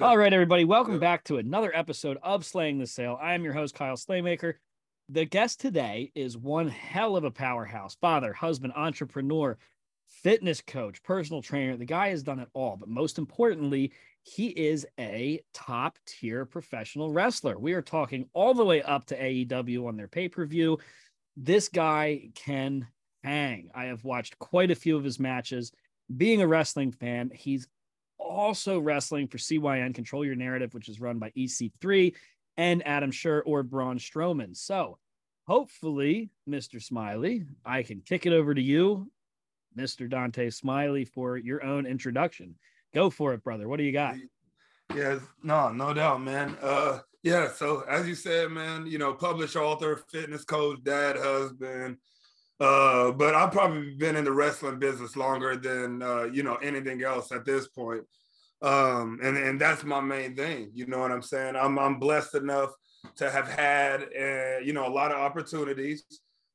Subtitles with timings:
[0.00, 3.18] All right, everybody, welcome back to another episode of Slaying the Sale.
[3.20, 4.54] I am your host, Kyle Slaymaker.
[5.10, 9.58] The guest today is one hell of a powerhouse father, husband, entrepreneur,
[10.22, 11.76] fitness coach, personal trainer.
[11.76, 13.92] The guy has done it all, but most importantly,
[14.22, 17.58] he is a top tier professional wrestler.
[17.58, 20.78] We are talking all the way up to AEW on their pay per view.
[21.36, 22.86] This guy can
[23.22, 23.68] hang.
[23.74, 25.72] I have watched quite a few of his matches.
[26.16, 27.68] Being a wrestling fan, he's
[28.20, 32.14] also wrestling for CYN Control Your Narrative, which is run by EC3
[32.56, 34.56] and Adam Scherr or Braun Strowman.
[34.56, 34.98] So
[35.46, 36.82] hopefully, Mr.
[36.82, 39.10] Smiley, I can kick it over to you,
[39.76, 40.10] Mr.
[40.10, 42.56] Dontae Smiley, for your own introduction.
[42.94, 43.68] Go for it, brother.
[43.68, 44.16] What do you got?
[44.94, 46.56] Yes, no, no doubt, man.
[46.60, 51.98] Uh yeah, so as you said, man, you know, published author, fitness coach, dad, husband,
[52.60, 57.02] uh, but I've probably been in the wrestling business longer than uh, you know anything
[57.02, 58.04] else at this point.
[58.62, 60.70] Um, and and that's my main thing.
[60.74, 61.56] You know what I'm saying?
[61.56, 62.70] I'm I'm blessed enough
[63.16, 66.04] to have had uh, you know a lot of opportunities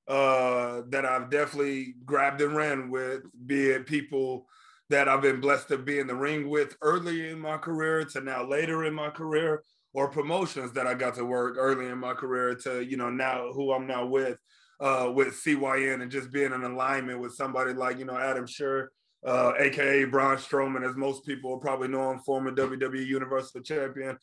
[0.07, 4.45] uh, that I've definitely grabbed and ran with, be it people
[4.91, 8.21] that I've been blessed to be in the ring with early in my career to
[8.21, 9.63] now later in my career,
[9.95, 13.51] or promotions that I got to work early in my career to you know now
[13.53, 14.37] who I'm now with
[14.79, 18.87] uh, with CYN and just being in alignment with somebody like, you know, Adam Scherr,
[19.25, 24.17] uh, aka Braun Strowman, as most people probably know him, former WWE Universal Champion,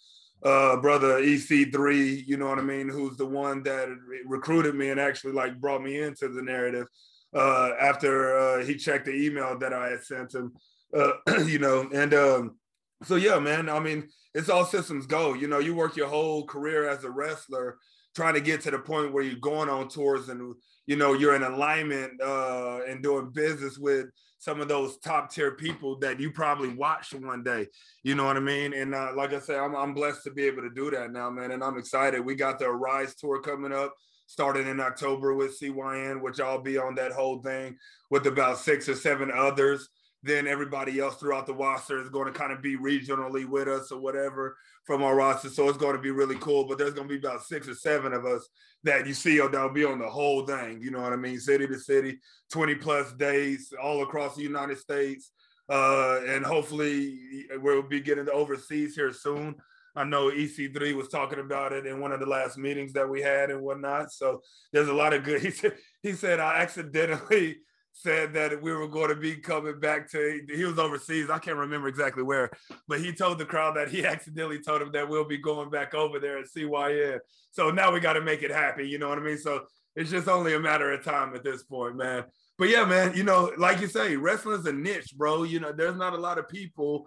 [0.44, 3.88] uh, brother EC3, you know what I mean, who's the one that
[4.26, 6.86] recruited me and actually like brought me into the narrative
[7.34, 10.52] uh, after uh, he checked the email that I had sent him,
[10.96, 11.12] uh,
[11.46, 12.56] you know, and um,
[13.04, 15.34] so yeah, man, I mean, it's all systems go.
[15.34, 17.78] You know, you work your whole career as a wrestler
[18.14, 20.54] trying to get to the point where you're going on tours and
[20.86, 24.06] you know you're in alignment uh, and doing business with
[24.38, 27.66] some of those top tier people that you probably watched one day.
[28.02, 28.74] You know what I mean?
[28.74, 31.30] And uh, like I said, I'm, I'm blessed to be able to do that now,
[31.30, 31.52] man.
[31.52, 32.20] And I'm excited.
[32.20, 33.94] We got the Rise tour coming up,
[34.26, 37.76] starting in October with CYN, which I'll be on that whole thing
[38.10, 39.88] with about six or seven others
[40.22, 43.90] then everybody else throughout the roster is going to kind of be regionally with us
[43.90, 45.48] or whatever from our roster.
[45.48, 46.66] So it's going to be really cool.
[46.66, 48.48] But there's going to be about six or seven of us
[48.84, 50.80] that you see that'll be on the whole thing.
[50.80, 51.38] You know what I mean?
[51.38, 52.18] City to city,
[52.52, 55.30] 20 plus days all across the United States.
[55.68, 59.54] Uh, and hopefully we'll be getting to overseas here soon.
[59.94, 63.20] I know EC3 was talking about it in one of the last meetings that we
[63.20, 64.10] had and whatnot.
[64.10, 65.42] So there's a lot of good.
[65.42, 67.58] He said, he said I accidentally
[67.92, 71.56] said that we were going to be coming back to he was overseas i can't
[71.56, 72.50] remember exactly where
[72.88, 75.94] but he told the crowd that he accidentally told him that we'll be going back
[75.94, 77.18] over there at cyn
[77.50, 79.38] so now we got to make it happen you know what i mean?
[79.38, 79.64] So
[79.94, 82.24] it's just only a matter of time at this point man.
[82.58, 85.42] But yeah man you know like you say wrestling's a niche bro.
[85.42, 87.06] You know there's not a lot of people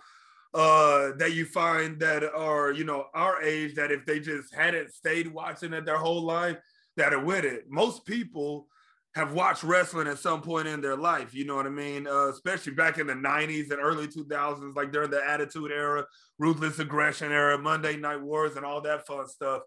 [0.54, 4.94] uh that you find that are you know our age that if they just hadn't
[4.94, 6.58] stayed watching it their whole life
[6.98, 7.66] that are with it.
[7.70, 8.68] Most people
[9.16, 11.34] have watched wrestling at some point in their life.
[11.34, 12.06] You know what I mean?
[12.06, 16.06] Uh, especially back in the 90s and early 2000s, like during the Attitude Era,
[16.38, 19.62] Ruthless Aggression Era, Monday Night Wars, and all that fun stuff.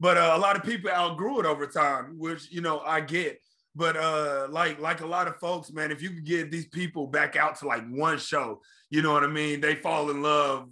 [0.00, 3.38] But uh, a lot of people outgrew it over time, which you know I get.
[3.76, 7.06] But uh, like like a lot of folks, man, if you could get these people
[7.06, 8.60] back out to like one show,
[8.90, 9.60] you know what I mean?
[9.60, 10.68] They fall in love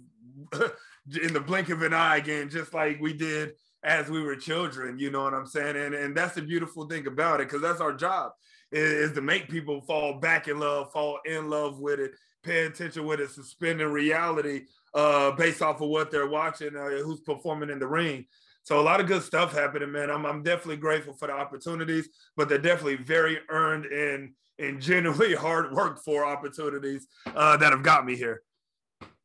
[0.53, 3.53] in the blink of an eye again, just like we did
[3.87, 5.77] as we were children, you know what I'm saying?
[5.77, 8.33] And and that's the beautiful thing about it, because that's our job
[8.71, 12.11] is, is, to make people fall back in love, fall in love with it,
[12.43, 17.21] pay attention with it, suspending reality uh, based off of what they're watching, uh, who's
[17.21, 18.25] performing in the ring.
[18.63, 20.11] So a lot of good stuff happening, man.
[20.11, 25.33] I'm, I'm definitely grateful for the opportunities, but they're definitely very earned and and genuinely
[25.33, 28.41] hard work for opportunities uh, that have got me here.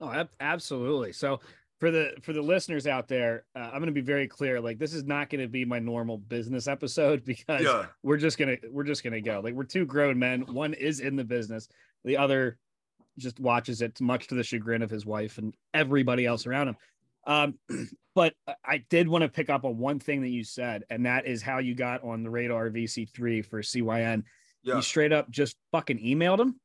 [0.01, 1.13] Oh, absolutely.
[1.13, 1.41] So
[1.83, 4.61] for the for the listeners out there, uh, I'm going to be very clear.
[4.61, 7.87] Like this is not going to be my normal business episode because yeah.
[8.05, 9.41] we're just gonna we're just gonna go.
[9.43, 10.43] Like we're two grown men.
[10.43, 11.67] One is in the business.
[12.05, 12.57] The other
[13.19, 16.77] just watches it, much to the chagrin of his wife and everybody else around him.
[17.27, 17.59] Um,
[18.15, 18.35] but
[18.65, 21.43] I did want to pick up on one thing that you said, and that is
[21.43, 24.23] how you got on the radar VC3 for CYN.
[24.63, 24.77] Yeah.
[24.77, 26.61] You straight up just fucking emailed him.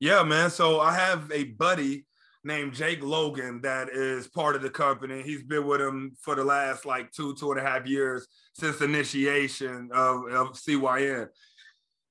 [0.00, 0.50] Yeah, man.
[0.50, 2.04] So I have a buddy
[2.44, 5.22] named Jake Logan that is part of the company.
[5.22, 8.80] He's been with him for the last like two, two and a half years since
[8.80, 11.28] initiation of, of CYN.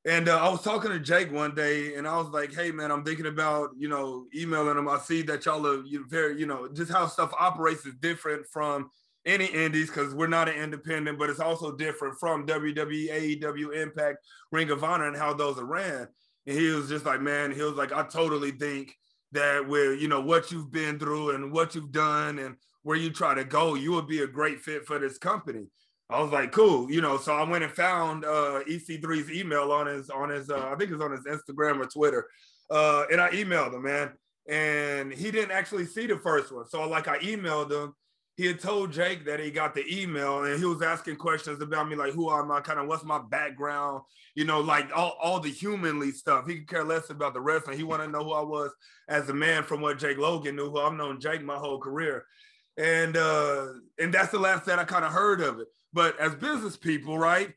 [0.06, 2.90] And uh, I was talking to Jake one day, and I was like, "Hey, man,
[2.90, 4.88] I'm thinking about you know emailing him.
[4.88, 8.90] I see that y'all are very you know just how stuff operates is different from
[9.26, 14.20] any indies because we're not an independent, but it's also different from WWE, AEW, Impact,
[14.54, 16.08] Ring of Honor, and how those are ran."
[16.48, 18.96] And he was just like, "Man, he was like, I totally think
[19.32, 23.10] that with you know what you've been through and what you've done and where you
[23.12, 25.68] try to go, you would be a great fit for this company."
[26.10, 27.18] I was like, cool, you know.
[27.18, 30.92] So I went and found uh, EC3's email on his on his uh, I think
[30.92, 32.28] it's on his Instagram or Twitter,
[32.72, 34.12] uh, and I emailed him, man.
[34.50, 36.68] And he didn't actually see the first one.
[36.68, 37.94] So like I emailed him.
[38.40, 41.90] He had told Jake that he got the email, and he was asking questions about
[41.90, 44.04] me, like who am I, kind of what's my background,
[44.34, 46.48] you know, like all, all the humanly stuff.
[46.48, 47.76] He could care less about the wrestling.
[47.76, 48.72] He wanted to know who I was
[49.10, 50.70] as a man from what Jake Logan knew.
[50.70, 52.24] Who I've known Jake my whole career,
[52.78, 55.68] and uh, and that's the last that I kind of heard of it.
[55.92, 57.52] But as business people, right,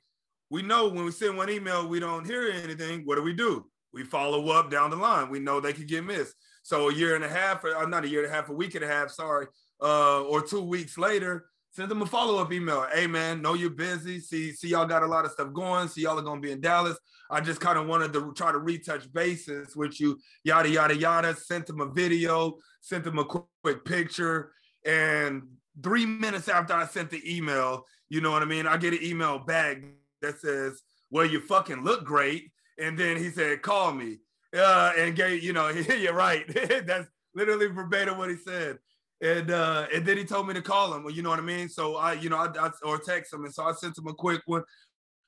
[0.50, 3.02] we know when we send one email, we don't hear anything.
[3.04, 3.70] What do we do?
[3.94, 5.30] We follow up down the line.
[5.30, 6.34] We know they could get missed.
[6.64, 8.52] So a year and a half, or uh, not a year and a half, a
[8.52, 9.46] week and a half, sorry,
[9.82, 12.86] uh, or two weeks later, send them a follow-up email.
[12.94, 14.20] Hey man, know you're busy.
[14.20, 15.88] See, see y'all got a lot of stuff going.
[15.88, 16.98] See y'all are gonna be in Dallas.
[17.30, 20.18] I just kind of wanted to try to retouch bases with you.
[20.44, 21.34] Yada yada yada.
[21.34, 22.58] Sent them a video.
[22.80, 24.52] Sent them a quick, quick picture.
[24.84, 25.42] And
[25.82, 28.66] three minutes after I sent the email, you know what I mean?
[28.66, 29.78] I get an email back
[30.20, 34.18] that says, "Well, you fucking look great," and then he said, "Call me,"
[34.54, 35.68] uh, and gave you know,
[35.98, 36.44] you're right.
[36.86, 38.78] That's literally verbatim what he said.
[39.22, 41.04] And uh, and then he told me to call him.
[41.04, 41.68] Well, you know what I mean?
[41.68, 44.14] So I, you know, I, I or text him, and so I sent him a
[44.14, 44.64] quick one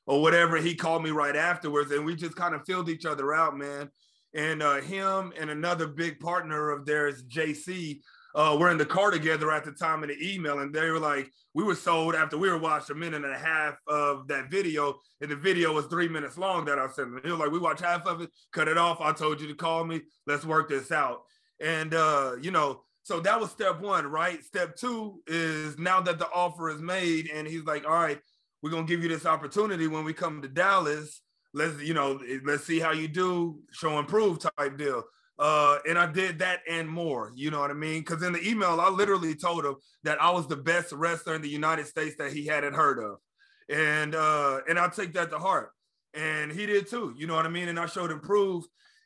[0.06, 0.56] or whatever.
[0.56, 3.88] He called me right afterwards, and we just kind of filled each other out, man.
[4.34, 8.00] And uh, him and another big partner of theirs, JC,
[8.34, 10.98] uh, were in the car together at the time of the email, and they were
[10.98, 14.50] like, we were sold after we were watched a minute and a half of that
[14.50, 17.20] video, and the video was three minutes long that I sent them.
[17.24, 19.00] He was like, we watched half of it, cut it off.
[19.00, 20.00] I told you to call me.
[20.26, 21.20] Let's work this out.
[21.60, 24.42] And uh, you know, so that was step one, right?
[24.42, 28.18] Step two is now that the offer is made, and he's like, all right,
[28.62, 31.20] we're gonna give you this opportunity when we come to Dallas.
[31.52, 35.04] Let's, you know, let's see how you do, show improve type deal.
[35.38, 37.30] Uh, and I did that and more.
[37.34, 38.00] You know what I mean?
[38.00, 41.42] Because in the email, I literally told him that I was the best wrestler in
[41.42, 43.18] the United States that he hadn't heard of,
[43.68, 45.70] and uh, and I take that to heart.
[46.14, 47.12] And he did too.
[47.18, 47.68] You know what I mean?
[47.68, 48.64] And I showed him proof.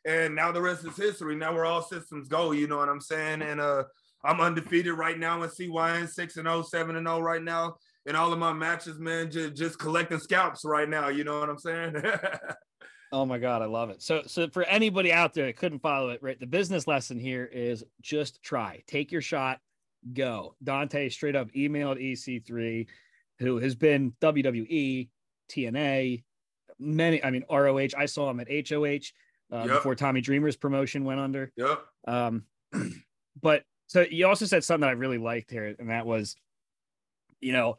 [0.08, 1.36] And now the rest is history.
[1.36, 2.52] Now we're all systems go.
[2.52, 3.42] You know what I'm saying?
[3.42, 3.84] And uh,
[4.24, 7.76] I'm undefeated right now in CYN, six and 0, 7 and 0 right now.
[8.06, 11.08] In all of my matches, man, just, just collecting scalps right now.
[11.08, 11.96] You know what I'm saying?
[13.10, 14.02] Oh my god, I love it.
[14.02, 16.38] So so for anybody out there that couldn't follow it, right?
[16.38, 18.82] The business lesson here is just try.
[18.86, 19.60] Take your shot,
[20.12, 20.56] go.
[20.62, 22.86] Dontae straight up emailed EC3
[23.38, 25.08] who has been WWE,
[25.50, 26.22] TNA,
[26.78, 27.96] many I mean ROH.
[27.96, 29.10] I saw him at HOH
[29.52, 29.68] uh, yep.
[29.68, 31.52] before Tommy Dreamer's promotion went under.
[31.56, 31.84] Yep.
[32.06, 32.44] Um
[33.40, 36.36] but so you also said something that I really liked here and that was
[37.40, 37.78] you know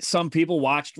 [0.00, 0.98] some people watched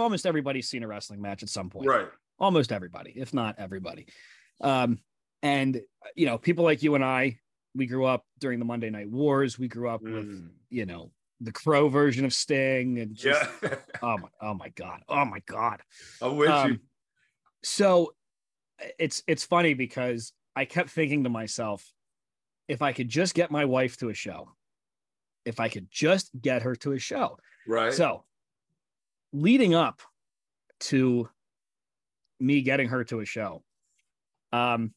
[0.00, 4.06] almost everybody's seen a wrestling match at some point right almost everybody if not everybody
[4.60, 4.98] um
[5.42, 5.80] and
[6.14, 7.38] you know people like you and i
[7.74, 10.14] we grew up during the monday night wars we grew up mm.
[10.14, 11.10] with you know
[11.42, 15.40] the crow version of sting and just, yeah oh my oh my god oh my
[15.46, 15.80] god
[16.22, 16.78] i'm with um, you
[17.62, 18.12] so
[18.98, 21.92] it's it's funny because i kept thinking to myself
[22.68, 24.50] if i could just get my wife to a show
[25.44, 27.92] if i could just get her to a show Right.
[27.92, 28.24] So,
[29.32, 30.02] leading up
[30.80, 31.28] to
[32.38, 33.62] me getting her to a show,
[34.52, 34.92] um,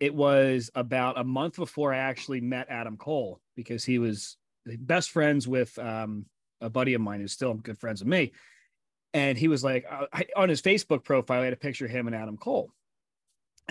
[0.00, 5.10] it was about a month before I actually met Adam Cole because he was best
[5.10, 6.26] friends with um,
[6.60, 8.32] a buddy of mine who's still good friends with me.
[9.12, 11.90] And he was like, uh, I, on his Facebook profile, I had a picture of
[11.90, 12.70] him and Adam Cole.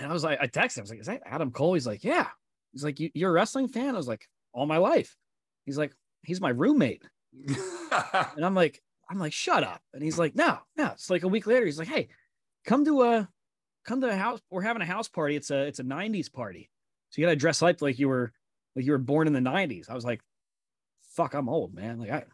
[0.02, 1.74] And I was like, I texted him, I was like, is that Adam Cole?
[1.74, 2.28] He's like, yeah.
[2.72, 3.94] He's like, you're a wrestling fan?
[3.94, 5.16] I was like, all my life.
[5.66, 5.92] He's like,
[6.22, 7.02] he's my roommate.
[7.46, 9.82] and I'm like, I'm like, shut up.
[9.92, 10.86] And he's like, no, no.
[10.92, 11.66] It's like a week later.
[11.66, 12.08] He's like, hey,
[12.64, 13.28] come to a
[13.84, 14.40] come to a house.
[14.50, 15.36] We're having a house party.
[15.36, 16.70] It's a it's a 90s party.
[17.10, 18.32] So you gotta dress up like you were
[18.76, 19.90] like you were born in the 90s.
[19.90, 20.22] I was like,
[21.12, 21.98] fuck, I'm old, man.
[21.98, 22.24] Like I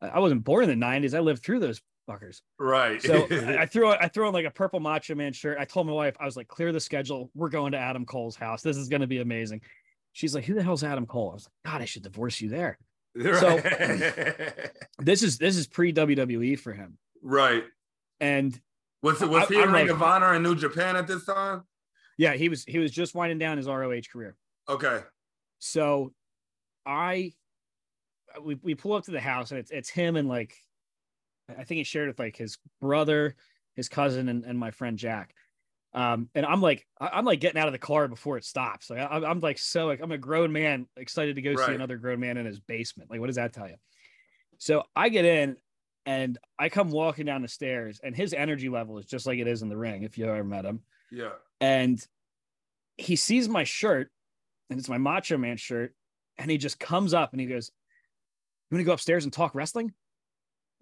[0.00, 1.16] I wasn't born in the 90s.
[1.16, 2.40] I lived through those fuckers.
[2.58, 3.02] Right.
[3.02, 5.58] So I, I threw I threw on like a purple macho man shirt.
[5.60, 7.30] I told my wife, I was like, clear the schedule.
[7.34, 8.62] We're going to Adam Cole's house.
[8.62, 9.60] This is gonna be amazing.
[10.12, 11.30] She's like, who the hell's Adam Cole?
[11.30, 12.78] I was like, God, I should divorce you there.
[13.16, 13.58] So
[14.98, 17.64] this is this is pre WWE for him, right?
[18.20, 18.58] And
[19.02, 21.24] was it was he I, in Ring like, of Honor in New Japan at this
[21.24, 21.62] time?
[22.16, 24.36] Yeah, he was he was just winding down his ROH career.
[24.68, 25.00] Okay.
[25.58, 26.12] So
[26.86, 27.32] I
[28.42, 30.54] we we pull up to the house and it's it's him and like
[31.48, 33.36] I think he shared with like his brother,
[33.74, 35.34] his cousin, and, and my friend Jack.
[35.94, 38.90] Um, and I'm like, I'm like getting out of the car before it stops.
[38.90, 41.66] Like I, am like so like I'm a grown man excited to go right.
[41.66, 43.10] see another grown man in his basement.
[43.10, 43.76] Like, what does that tell you?
[44.58, 45.56] So I get in
[46.04, 49.46] and I come walking down the stairs, and his energy level is just like it
[49.46, 50.02] is in the ring.
[50.02, 51.32] If you ever met him, yeah.
[51.60, 52.04] And
[52.96, 54.10] he sees my shirt,
[54.70, 55.94] and it's my Macho Man shirt,
[56.36, 57.70] and he just comes up and he goes,
[58.70, 59.92] "You want to go upstairs and talk wrestling?"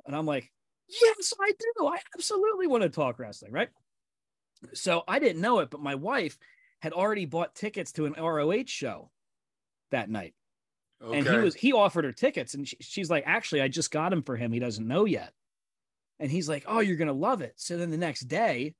[0.05, 0.53] And I'm like,
[0.89, 1.87] Yes, I do.
[1.87, 3.69] I absolutely want to talk wrestling, right?
[4.73, 6.39] So I didn't know it, but my wife
[6.81, 9.11] had already bought tickets to an ROH show
[9.91, 10.35] that night.
[11.03, 11.19] Okay.
[11.19, 14.13] And he was he offered her tickets and she, she's like, "Actually, I just got
[14.13, 14.53] him for him.
[14.53, 15.33] He doesn't know yet."
[16.19, 18.75] And he's like, "Oh, you're going to love it." So then the next day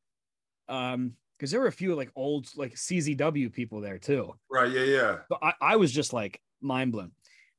[0.69, 4.35] um because there were a few like old like CZW people there too.
[4.51, 5.17] Right, yeah, yeah.
[5.29, 7.13] But I, I was just like mind blown.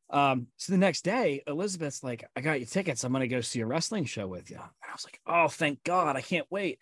[0.10, 3.04] Um, so the next day, Elizabeth's like, I got you tickets.
[3.04, 4.58] I'm gonna go see a wrestling show with you.
[4.58, 6.80] And I was like, Oh, thank God, I can't wait.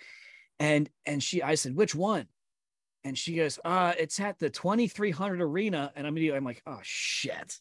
[0.60, 2.28] And and she I said, which one?
[3.04, 5.92] And she goes, uh, it's at the 2300 arena.
[5.96, 7.60] And immediately I'm like, oh shit.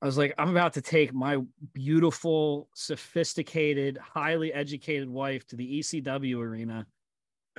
[0.00, 1.38] I was like, I'm about to take my
[1.74, 6.86] beautiful, sophisticated, highly educated wife to the ECW arena,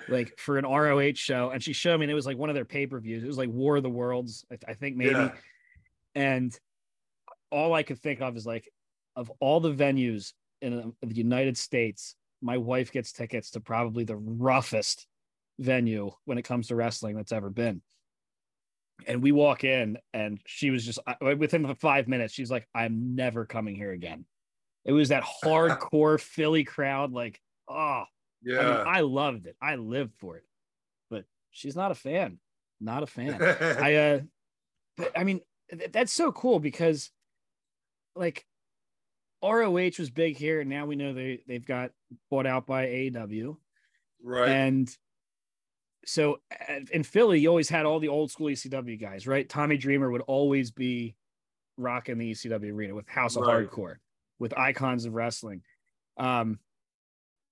[0.08, 1.52] like for an ROH show.
[1.52, 3.24] And she showed me, and it was like one of their pay per views.
[3.24, 5.12] It was like War of the Worlds, I, I think maybe.
[5.12, 5.32] Yeah.
[6.16, 6.60] And
[7.52, 8.70] all I could think of is like,
[9.16, 14.16] of all the venues in the United States, my wife gets tickets to probably the
[14.16, 15.06] roughest
[15.60, 17.82] venue when it comes to wrestling that's ever been.
[19.08, 23.46] And we walk in, and she was just within five minutes, she's like, I'm never
[23.46, 24.26] coming here again.
[24.86, 28.04] It was that hardcore Philly crowd, like, oh,
[28.44, 28.60] yeah.
[28.60, 29.56] I, mean, I loved it.
[29.62, 30.44] I lived for it.
[31.10, 32.40] But she's not a fan.
[32.80, 33.42] Not a fan.
[33.80, 34.20] I, uh,
[34.98, 35.42] but I mean,
[35.92, 37.12] that's so cool because
[38.16, 38.46] like
[39.44, 41.92] ROH was big here, and now we know they they've got
[42.30, 43.58] bought out by AEW,
[44.24, 44.50] right?
[44.50, 44.98] And
[46.06, 46.40] so
[46.92, 49.48] in Philly, you always had all the old school ECW guys, right?
[49.48, 51.16] Tommy Dreamer would always be
[51.78, 53.70] rocking the ECW arena with House of right.
[53.70, 53.96] Hardcore,
[54.40, 55.62] with icons of wrestling.
[56.18, 56.60] Um,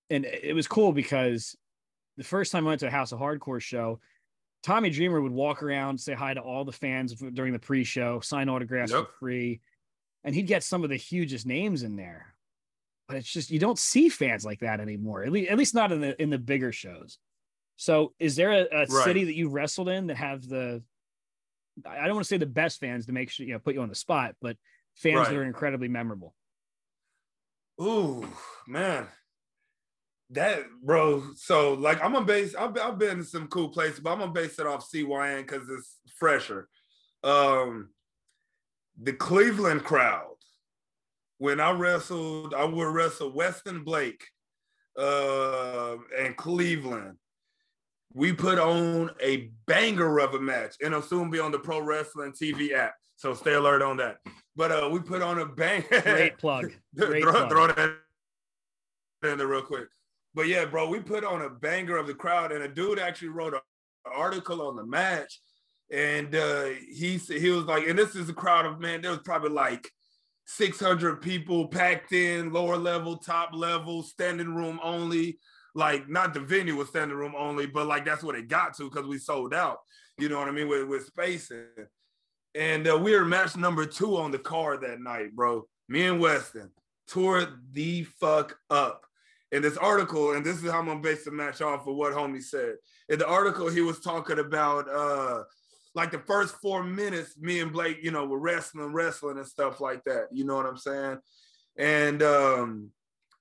[0.09, 1.55] and it was cool because
[2.17, 3.99] the first time I went to a House of Hardcore show,
[4.63, 8.49] Tommy Dreamer would walk around, say hi to all the fans during the pre-show, sign
[8.49, 9.05] autographs yep.
[9.05, 9.61] for free
[10.23, 12.33] and he'd get some of the hugest names in there.
[13.07, 15.23] But it's just you don't see fans like that anymore.
[15.23, 17.17] At least, at least not in the in the bigger shows.
[17.75, 19.03] So, is there a, a right.
[19.05, 20.83] city that you wrestled in that have the?
[21.87, 23.81] I don't want to say the best fans to make sure you know put you
[23.81, 24.57] on the spot, but
[24.95, 25.29] fans right.
[25.29, 26.35] that are incredibly memorable.
[27.81, 28.27] Ooh,
[28.67, 29.07] man,
[30.31, 31.23] that bro.
[31.35, 32.53] So like, I'm gonna base.
[32.53, 35.67] I've, I've been in some cool places, but I'm gonna base it off CYN because
[35.69, 36.67] it's fresher.
[37.23, 37.89] Um,
[39.01, 40.25] the Cleveland crowd,
[41.37, 44.25] when I wrestled, I would wrestle Weston Blake
[44.97, 47.17] uh, and Cleveland.
[48.13, 51.79] We put on a banger of a match, and it'll soon be on the Pro
[51.79, 52.95] Wrestling TV app.
[53.15, 54.17] So stay alert on that.
[54.55, 55.83] But uh, we put on a bang.
[55.89, 56.73] Great plug.
[56.95, 57.49] Great throw, plug.
[57.49, 57.95] throw that
[59.23, 59.87] in there real quick.
[60.33, 63.29] But yeah, bro, we put on a banger of the crowd, and a dude actually
[63.29, 63.61] wrote an
[64.05, 65.39] article on the match
[65.91, 69.01] and uh, he he was like, and this is a crowd of man.
[69.01, 69.89] There was probably like
[70.45, 75.39] 600 people packed in, lower level, top level, standing room only.
[75.75, 78.89] Like not the venue was standing room only, but like that's what it got to
[78.89, 79.77] because we sold out.
[80.17, 81.65] You know what I mean with with spacing.
[82.55, 85.67] And uh, we were match number two on the card that night, bro.
[85.87, 86.71] Me and Weston
[87.07, 89.05] tore the fuck up.
[89.51, 92.13] In this article, and this is how I'm gonna base the match off of what
[92.13, 92.75] homie said.
[93.07, 95.43] In the article, he was talking about uh
[95.95, 99.81] like the first four minutes, me and Blake, you know, were wrestling, wrestling and stuff
[99.81, 100.27] like that.
[100.31, 101.17] You know what I'm saying?
[101.77, 102.91] And um,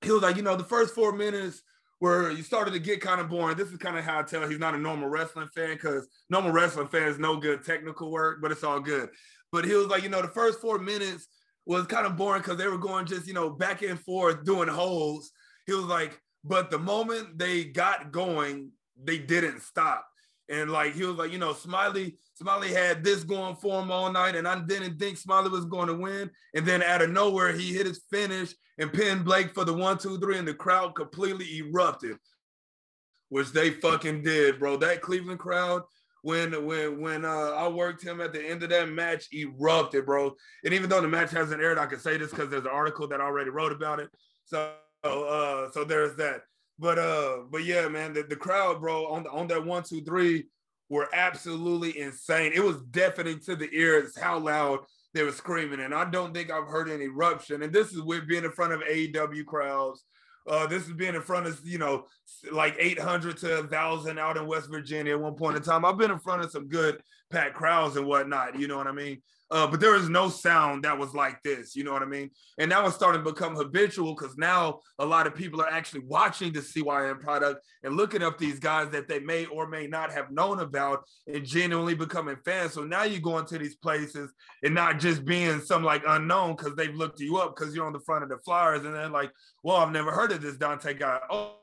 [0.02, 1.62] he was like, you know, the first four minutes
[1.98, 3.56] where you started to get kind of boring.
[3.56, 6.52] This is kind of how I tell he's not a normal wrestling fan because normal
[6.52, 9.10] wrestling fans no good technical work, but it's all good.
[9.50, 11.26] But he was like, you know, the first four minutes
[11.66, 14.68] was kind of boring because they were going just, you know, back and forth doing
[14.68, 15.30] holds.
[15.66, 18.70] He was like, but the moment they got going,
[19.02, 20.06] they didn't stop.
[20.48, 24.12] And like he was like, you know, Smiley, Smiley had this going for him all
[24.12, 26.30] night, and I didn't think Smiley was going to win.
[26.54, 29.98] And then out of nowhere, he hit his finish and pinned Blake for the one,
[29.98, 32.16] two, three, and the crowd completely erupted,
[33.28, 34.76] which they fucking did, bro.
[34.76, 35.82] That Cleveland crowd,
[36.22, 40.32] when when when uh, I worked him at the end of that match, erupted, bro.
[40.64, 43.08] And even though the match hasn't aired, I can say this because there's an article
[43.08, 44.10] that I already wrote about it.
[44.44, 46.42] So uh, so there's that.
[46.78, 50.04] But uh, but yeah, man, the, the crowd, bro, on the, on that one, two,
[50.04, 50.44] three
[50.88, 52.52] were absolutely insane.
[52.54, 54.80] It was deafening to the ears how loud
[55.14, 55.80] they were screaming.
[55.80, 57.62] And I don't think I've heard an eruption.
[57.62, 60.04] And this is with being in front of AEW crowds.
[60.46, 62.06] Uh, this is being in front of, you know,
[62.50, 65.84] like 800 to 1,000 out in West Virginia at one point in time.
[65.84, 68.92] I've been in front of some good packed crowds and whatnot, you know what I
[68.92, 69.22] mean?
[69.50, 72.30] Uh, but there is no sound that was like this, you know what I mean?
[72.58, 76.00] And now it's starting to become habitual because now a lot of people are actually
[76.00, 80.12] watching the CYN product and looking up these guys that they may or may not
[80.12, 82.74] have known about and genuinely becoming fans.
[82.74, 84.30] So now you go into these places
[84.62, 87.94] and not just being some like unknown because they've looked you up because you're on
[87.94, 89.30] the front of the flyers and then like,
[89.62, 91.20] well, I've never heard of this Dontae guy.
[91.30, 91.54] Oh,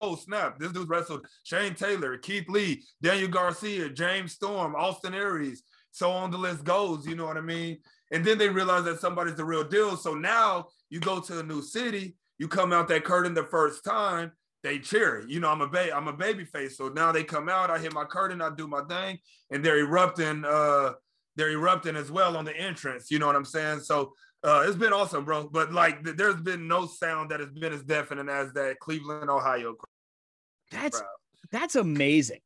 [0.00, 5.62] oh snap, this dude wrestled Shane Taylor, Keith Lee, Daniel Garcia, James Storm, Austin Aries,
[5.96, 7.78] so on the list goes, you know what I mean?
[8.12, 9.96] And then they realize that somebody's the real deal.
[9.96, 13.82] So now you go to a new city, you come out that curtain the first
[13.82, 15.24] time, they cheer.
[15.26, 16.76] You know, I'm a baby, I'm a baby face.
[16.76, 19.18] So now they come out, I hit my curtain, I do my thing,
[19.50, 20.92] and they're erupting, uh,
[21.36, 23.10] they're erupting as well on the entrance.
[23.10, 23.80] You know what I'm saying?
[23.80, 24.12] So
[24.42, 25.48] uh, it's been awesome, bro.
[25.48, 29.30] But like, th- there's been no sound that has been as deafening as that Cleveland,
[29.30, 29.74] Ohio.
[29.74, 30.82] Crowd.
[30.82, 31.02] That's
[31.50, 32.40] that's amazing,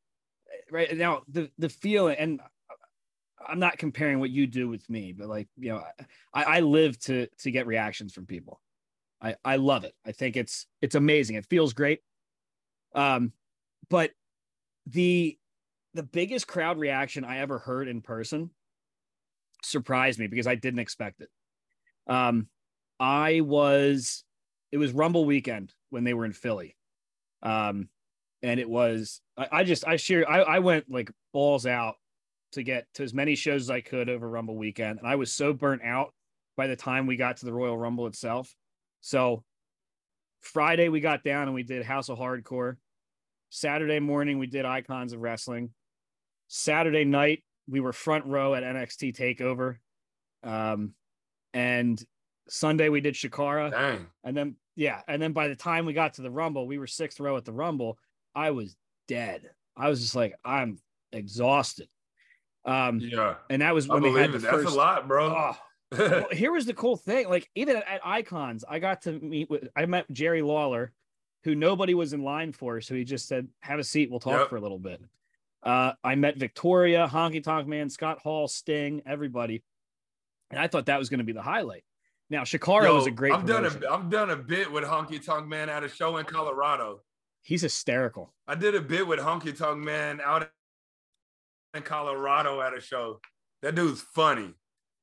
[0.70, 1.22] right now.
[1.28, 2.40] The the feeling, and
[3.46, 5.82] I'm not comparing what you do with me, but like you know,
[6.32, 8.60] I, I live to to get reactions from people.
[9.20, 9.94] I I love it.
[10.06, 11.36] I think it's it's amazing.
[11.36, 12.00] It feels great.
[12.94, 13.32] Um,
[13.88, 14.10] but
[14.86, 15.38] the
[15.94, 18.50] the biggest crowd reaction I ever heard in person
[19.62, 21.28] surprised me because I didn't expect it.
[22.10, 22.48] Um,
[22.98, 24.24] I was
[24.72, 26.76] it was Rumble weekend when they were in Philly.
[27.42, 27.88] Um,
[28.42, 31.94] and it was I, I just I share I, I went like balls out
[32.52, 34.98] to get to as many shows as I could over Rumble weekend.
[34.98, 36.12] And I was so burnt out
[36.56, 38.54] by the time we got to the Royal Rumble itself.
[39.00, 39.44] So
[40.40, 42.76] Friday we got down and we did House of Hardcore.
[43.50, 45.70] Saturday morning we did Icons of Wrestling.
[46.48, 49.76] Saturday night we were front row at NXT Takeover.
[50.42, 50.94] Um,
[51.54, 52.02] and
[52.48, 53.70] Sunday we did Chikara.
[53.70, 54.06] Dang.
[54.24, 56.86] And then yeah, and then by the time we got to the Rumble, we were
[56.86, 57.98] sixth row at the Rumble.
[58.34, 58.76] I was
[59.08, 59.50] dead.
[59.76, 60.78] I was just like, I'm
[61.12, 61.88] exhausted.
[62.64, 63.34] Um, Yeah.
[63.48, 64.42] and that was I when they had the it.
[64.42, 65.34] That's a lot, bro.
[65.34, 65.58] Oh,
[65.98, 67.28] well, here was the cool thing.
[67.28, 69.68] Like even at, at Icons, I got to meet with.
[69.76, 70.92] I met Jerry Lawler,
[71.44, 74.10] who nobody was in line for, so he just said, "Have a seat.
[74.10, 74.48] We'll talk Yep.
[74.50, 75.00] for a little bit."
[75.62, 79.62] Uh, I met Victoria, Honky Tonk Man, Scott Hall, Sting, everybody,
[80.50, 81.84] and I thought that was going to be the highlight.
[82.28, 83.32] Now Chikara was a great.
[83.32, 86.24] I've done a I've done a bit with Honky Tonk Man at a show in
[86.26, 87.00] Colorado.
[87.42, 88.32] He's hysterical.
[88.46, 90.48] I did a bit with Honky Tonk Man out
[91.74, 93.20] in Colorado at a show.
[93.62, 94.54] That dude's funny.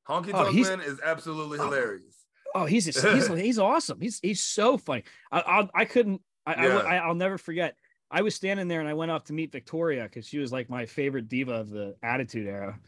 [0.07, 1.65] Honky Oh, Tonk he's- Man is absolutely Oh.
[1.65, 2.15] hilarious.
[2.55, 3.99] Oh, he's he's he's awesome.
[3.99, 5.03] He's he's so funny.
[5.31, 6.21] I I, I couldn't.
[6.45, 6.77] I, Yeah.
[6.77, 7.75] I I'll never forget.
[8.09, 10.69] I was standing there and I went off to meet Victoria because she was like
[10.69, 12.79] my favorite diva of the Attitude Era,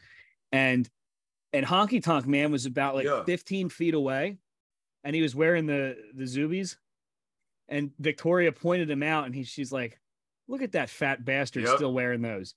[0.54, 0.90] and
[1.54, 3.24] and Honky Tonk Man was about like Yeah.
[3.24, 4.38] 15 feet away,
[5.04, 6.78] and he was wearing the the Zubies,
[7.68, 10.00] and Victoria pointed him out, and he she's like,
[10.48, 11.76] "Look at that fat bastard Yep.
[11.78, 12.56] still wearing those."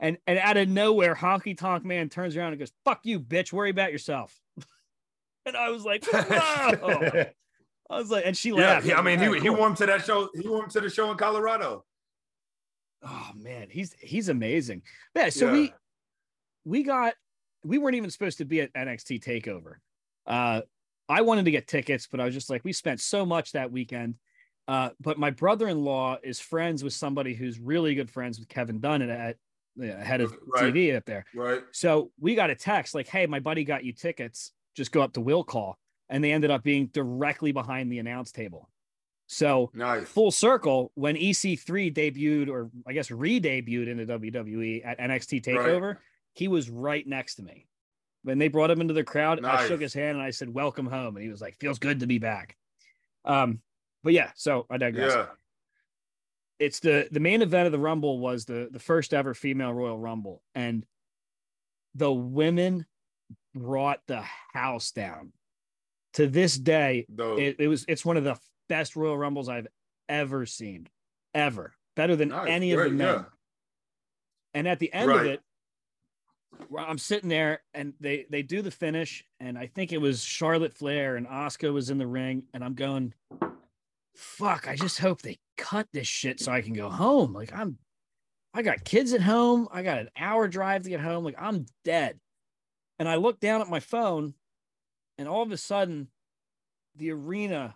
[0.00, 3.52] And and out of nowhere, Honky Tonk Man turns around and goes, "Fuck you, bitch!
[3.52, 4.38] Worry about yourself."
[5.46, 7.24] and I was like, "Whoa!"
[7.88, 8.86] I was like, and she yeah, laughed.
[8.86, 10.28] he- I mean, he, he him to that show.
[10.34, 11.84] He him to the show in Colorado.
[13.02, 14.82] Oh man, he's he's amazing.
[15.14, 15.52] Yeah, so Yeah.
[15.52, 15.74] we
[16.64, 17.14] we got
[17.66, 19.74] we weren't even supposed to be at NXT Takeover.
[20.26, 20.62] Uh,
[21.08, 23.70] I wanted to get tickets, but I was just like, we spent so much that
[23.70, 24.14] weekend.
[24.68, 29.02] Uh, but my brother-in-law is friends with somebody who's really good friends with Kevin Dunn
[29.02, 29.36] at, at
[29.76, 30.72] the head of Right.
[30.74, 31.24] TV up there.
[31.34, 31.62] Right.
[31.72, 34.50] So we got a text like, "Hey, my buddy got you tickets.
[34.74, 38.32] Just go up to Will Call," and they ended up being directly behind the announce
[38.32, 38.68] table.
[39.28, 40.08] So Nice.
[40.08, 45.46] full circle when EC3 debuted, or I guess re-debuted in the WWE at NXT
[45.86, 45.96] Right.
[46.36, 47.66] He was right next to me.
[48.22, 50.86] When they brought him into the crowd, I shook his hand and I said, "Welcome
[50.86, 52.56] home," and he was like, "Feels good to be back."
[53.24, 53.60] Um,
[54.04, 55.14] but yeah, so I digress.
[55.14, 55.26] Yeah.
[56.58, 59.98] It's the the main event of the Rumble was the the first ever female Royal
[59.98, 60.84] Rumble, and
[61.94, 62.84] the women
[63.54, 64.22] brought the
[64.52, 65.32] house down.
[66.14, 67.06] To this day,
[67.38, 69.68] it, it was it's one of the best Royal Rumbles I've
[70.08, 70.88] ever seen,
[71.34, 73.14] ever better than Nice, any of the men.
[73.14, 73.24] yeah.
[74.54, 75.40] And at the end of it,
[76.78, 80.74] I'm sitting there and they they do the finish, and I think it was Charlotte
[80.74, 83.14] Flair and Asuka was in the ring, and I'm going,
[84.14, 87.32] fuck, I just hope they cut this shit so I can go home.
[87.32, 87.78] Like I'm
[88.54, 91.66] I got kids at home, I got an hour drive to get home, like I'm
[91.84, 92.18] dead.
[92.98, 94.32] And I look down at my phone,
[95.18, 96.08] and all of a sudden,
[96.96, 97.74] the arena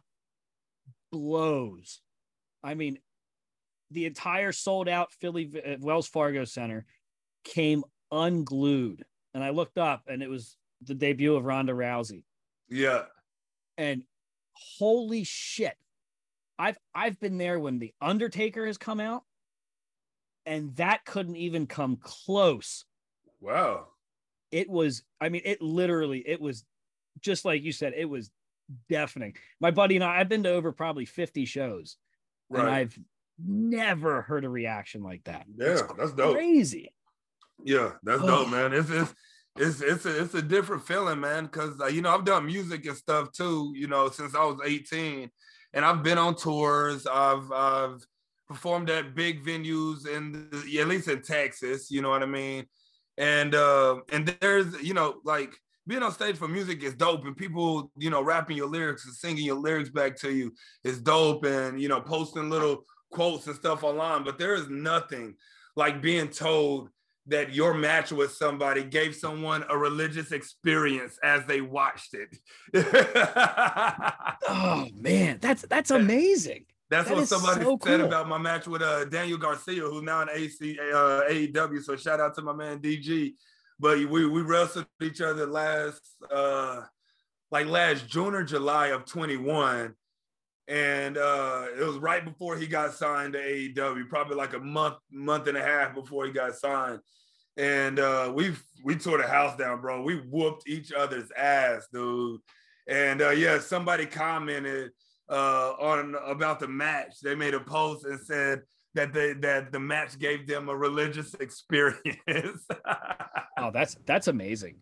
[1.12, 2.00] blows.
[2.62, 2.98] I mean,
[3.90, 6.86] the entire sold out Philly uh, Wells Fargo Center
[7.44, 9.04] came unglued.
[9.34, 12.24] And I looked up and it was the debut of Ronda Rousey.
[12.68, 13.04] Yeah.
[13.78, 14.02] And
[14.52, 15.76] holy shit.
[16.58, 19.22] I've I've been there when the Undertaker has come out
[20.46, 22.84] and that couldn't even come close.
[23.40, 23.86] Wow.
[24.50, 26.64] It was I mean it literally it was
[27.20, 28.30] just like you said it was
[28.88, 29.36] deafening.
[29.60, 31.96] My buddy and I I've been to over probably 50 shows
[32.50, 32.60] Right.
[32.60, 32.98] and I've
[33.38, 35.46] never heard a reaction like that.
[35.56, 36.34] yeah, It's that's dope.
[36.34, 36.92] crazy.
[37.64, 38.26] Yeah, that's Oh.
[38.26, 38.72] dope, man.
[38.72, 39.14] It's it's
[39.56, 41.44] it's it's a, it's a different feeling, man.
[41.44, 43.72] Because uh, you know I've done music and stuff too.
[43.74, 45.30] You know since I was 18,
[45.74, 47.06] and I've been on tours.
[47.06, 48.00] I've I've
[48.48, 51.90] performed at big venues in the, at least in Texas.
[51.90, 52.66] You know what I mean?
[53.18, 55.52] And uh, and there's you know like
[55.86, 59.14] being on stage for music is dope, and people you know rapping your lyrics and
[59.14, 60.52] singing your lyrics back to you
[60.84, 64.24] is dope, and you know posting little quotes and stuff online.
[64.24, 65.34] But there is nothing
[65.76, 66.88] like being told
[67.30, 72.36] that your match with somebody gave someone a religious experience as they watched it.
[74.52, 76.64] Oh man, that's that's amazing.
[76.90, 78.06] That's That what somebody so said cool.
[78.08, 81.82] about my match with uh, Daniel Garcia, who's now in AC, uh, AEW.
[81.82, 83.34] So shout out to my man DG.
[83.78, 86.00] But we we wrestled each other last
[86.32, 86.82] uh,
[87.50, 89.94] like last June or July of 21.
[90.68, 94.96] And uh, it was right before he got signed to AEW, probably like a month,
[95.10, 97.00] month and a half before he got signed.
[97.60, 100.00] And uh, we we tore the house down, bro.
[100.02, 102.40] We whooped each other's ass, dude.
[102.88, 104.92] And uh, yeah, somebody commented
[105.28, 107.20] uh, on about the match.
[107.22, 108.62] They made a post and said
[108.94, 112.66] that they that the match gave them a religious experience.
[113.58, 114.76] Oh, that's that's amazing.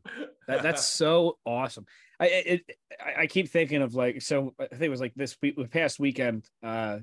[0.47, 1.85] That that's so awesome.
[2.21, 2.63] I it,
[3.05, 5.65] I- I keep thinking of like so I think it was like this week the
[5.67, 6.99] past weekend uh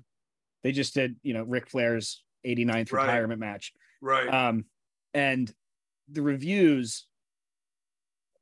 [0.63, 3.05] they just did, you know, Ric Flair's 89th Right.
[3.05, 3.73] retirement match.
[4.01, 4.27] right.
[4.33, 4.63] Um
[5.13, 5.53] and
[6.09, 7.07] the reviews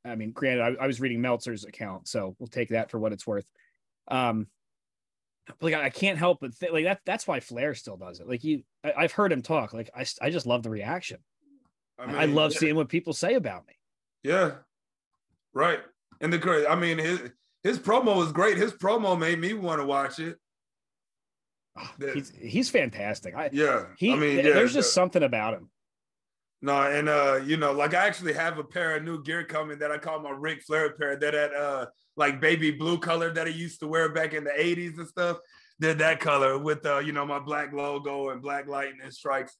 [0.04, 3.12] I mean, granted, I, I was reading Meltzer's account, so we'll take that for what
[3.12, 3.46] it's worth.
[4.08, 4.48] Um,
[5.46, 7.00] but, like I can't help but think like that.
[7.06, 8.28] That's why Flair still does it.
[8.28, 9.72] Like you, I, I've heard him talk.
[9.72, 11.18] Like I, I just love the reaction.
[11.98, 13.74] I, mean, love yeah, seeing what people say about me.
[14.22, 14.52] Yeah.
[15.52, 15.80] Right.
[16.20, 17.20] And the crazy, I mean, his
[17.62, 18.56] his promo was great.
[18.56, 20.36] His promo made me want to watch it.
[21.78, 22.14] Oh, Yeah.
[22.14, 23.34] he's he's fantastic.
[23.34, 23.86] I Yeah.
[23.96, 25.70] he I mean, yeah, there's just something about him.
[26.64, 29.78] No, and uh, you know, like I actually have a pair of new gear coming
[29.80, 31.14] that I call my Ric Flair pair.
[31.14, 34.50] That that uh like baby blue color that he used to wear back in the
[34.50, 35.36] 80s and stuff.
[35.78, 39.54] Did that color with uh, you know, my black logo and black lightning strikes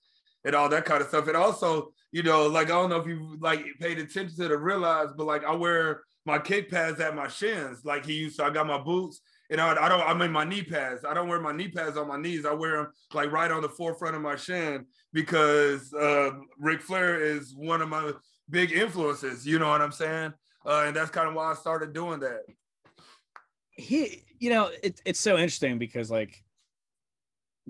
[0.47, 1.29] and all that kind of stuff.
[1.29, 4.57] And also, you know, like I don't know if you like paid attention to the
[4.57, 8.45] realize, but like I wear my kick pads at my shins, like he used to.
[8.45, 10.01] I got my boots, and I, I don't.
[10.01, 11.05] I'm in my knee pads.
[11.05, 12.47] I don't wear my knee pads on my knees.
[12.47, 17.19] I wear them like right on the forefront of my shin because uh, Ric Flair
[17.23, 18.13] is one of my
[18.51, 19.47] big influences.
[19.47, 20.35] You know what I'm saying?
[20.67, 22.43] Uh, and that's kind of why I started doing that.
[23.71, 26.43] He, you know, it, it's so interesting because like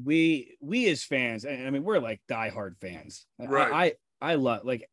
[0.03, 3.27] we we as fans, I mean we're like diehard fans.
[3.41, 3.97] I- Right.
[4.21, 4.89] I I love like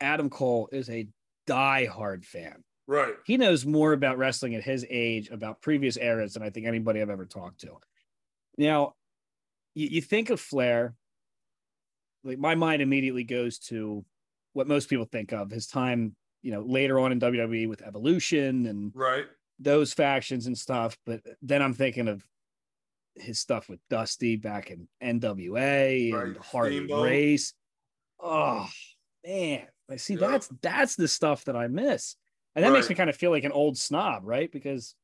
[0.00, 1.06] Adam Cole is a
[1.46, 2.64] diehard fan.
[2.86, 3.14] Right.
[3.24, 7.00] he knows more about wrestling at his age about previous eras than I think anybody
[7.00, 7.76] I've ever talked to.
[8.58, 8.94] Now,
[9.76, 10.96] you, you think of Flair,
[12.24, 14.04] like my mind immediately goes to
[14.52, 18.66] what most people think of his time, you know, later on in WWE with Evolution
[18.66, 19.26] and Right.
[19.58, 20.96] those factions and stuff.
[21.06, 22.24] But then I'm thinking of
[23.14, 26.36] his stuff with Dusty back in NWA and Right.
[26.38, 27.04] Harley Steamboat.
[27.04, 27.54] Race.
[28.18, 28.68] Oh
[29.26, 30.28] man, I see Yeah.
[30.28, 32.16] that's that's the stuff that I miss.
[32.54, 34.50] And that makes me kind of feel like an old snob, right?
[34.50, 34.94] Because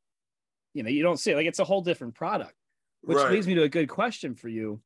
[0.74, 2.54] you know, you don't see it like it's a whole different product.
[3.02, 3.30] Which right.
[3.30, 4.82] leads me to a good question for you.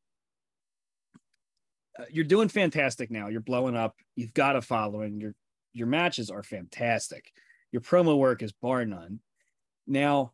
[2.00, 3.28] Uh, you're doing fantastic now.
[3.28, 3.94] You're blowing up.
[4.16, 5.20] You've got a following.
[5.20, 5.34] Your
[5.72, 7.30] your matches are fantastic.
[7.72, 9.20] Your promo work is bar none.
[9.86, 10.32] Now,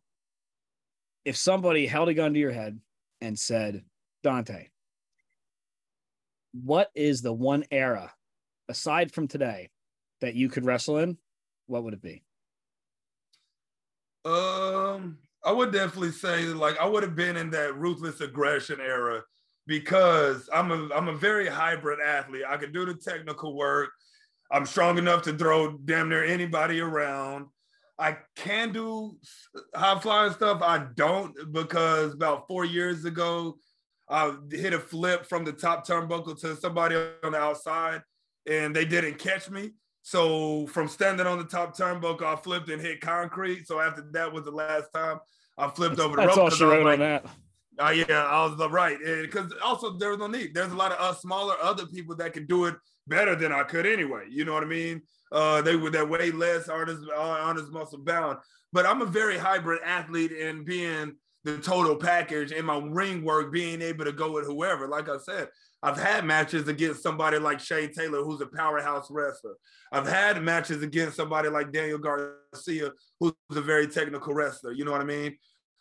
[1.25, 2.79] if somebody held a gun to your head
[3.21, 3.83] and said,
[4.23, 4.69] Dontae,
[6.53, 8.13] what is the one era
[8.69, 9.69] aside from today
[10.21, 11.17] that you could wrestle in?
[11.67, 12.23] What would it be?
[14.25, 19.23] Um, I would definitely say like I would have been in that ruthless aggression era
[19.67, 22.43] because I'm a I'm a very hybrid athlete.
[22.47, 23.89] I can do the technical work.
[24.51, 27.47] I'm strong enough to throw damn near anybody around.
[27.99, 29.17] I can do
[29.75, 30.61] high flying stuff.
[30.61, 33.57] I don't because about four years ago,
[34.09, 38.01] I hit a flip from the top turnbuckle to somebody on the outside,
[38.49, 39.71] and they didn't catch me.
[40.03, 43.67] So from standing on the top turnbuckle, I flipped and hit concrete.
[43.67, 45.19] So after that was the last time
[45.57, 46.37] I flipped over the That's rope.
[46.37, 47.25] all 'cause she wrote like, on that.
[47.79, 48.97] Oh yeah, I was the right.
[48.99, 50.53] Because also there's no need.
[50.53, 52.75] There's a lot of us smaller other people that can do it
[53.07, 54.25] better than I could anyway.
[54.29, 55.01] You know what I mean?
[55.31, 58.39] Uh, they were that way less artists on his muscle bound.
[58.73, 63.51] But I'm a very hybrid athlete in being the total package in my ring work,
[63.53, 64.87] being able to go with whoever.
[64.87, 65.47] Like I said,
[65.81, 69.53] I've had matches against somebody like Shane Taylor, who's a powerhouse wrestler.
[69.91, 74.71] I've had matches against somebody like Daniel Garcia, who's a very technical wrestler.
[74.73, 75.37] You know what I mean?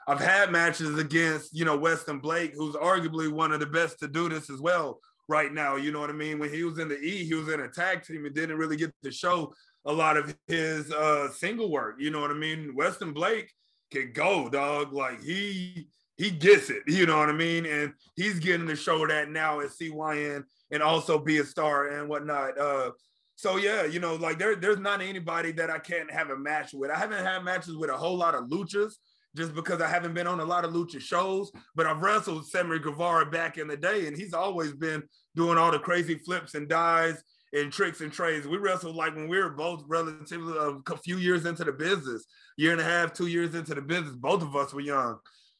[0.07, 4.09] I've had matches against, you know, Weston Blake, who's arguably one of the best to
[4.09, 5.77] do this as well right now.
[5.77, 6.38] You know what I mean?
[6.38, 8.77] When he was in the E, he was in a tag team and didn't really
[8.77, 9.53] get to show
[9.85, 11.97] a lot of his uh single work.
[11.99, 12.75] You know what I mean?
[12.75, 13.53] Weston Blake
[13.90, 14.92] can go, dog.
[14.92, 17.66] Like he he gets it, you know what I mean?
[17.66, 22.09] And he's getting to show that now at CYN and also be a star and
[22.09, 22.59] whatnot.
[22.59, 22.90] Uh
[23.37, 26.73] so yeah, you know, like there, there's not anybody that I can't have a match
[26.73, 26.90] with.
[26.90, 28.95] I haven't had matches with a whole lot of luchas
[29.37, 32.79] just because I haven't been on a lot of lucha shows, but I've wrestled Sammy
[32.79, 35.03] Guevara back in the day, and he's always been
[35.35, 37.22] doing all the crazy flips and dives
[37.53, 38.46] and tricks and trades.
[38.46, 42.25] We wrestled like when we were both relatively uh, a few years into the business,
[42.57, 44.16] year and a half, two years into the business.
[44.16, 45.18] Both of us were young.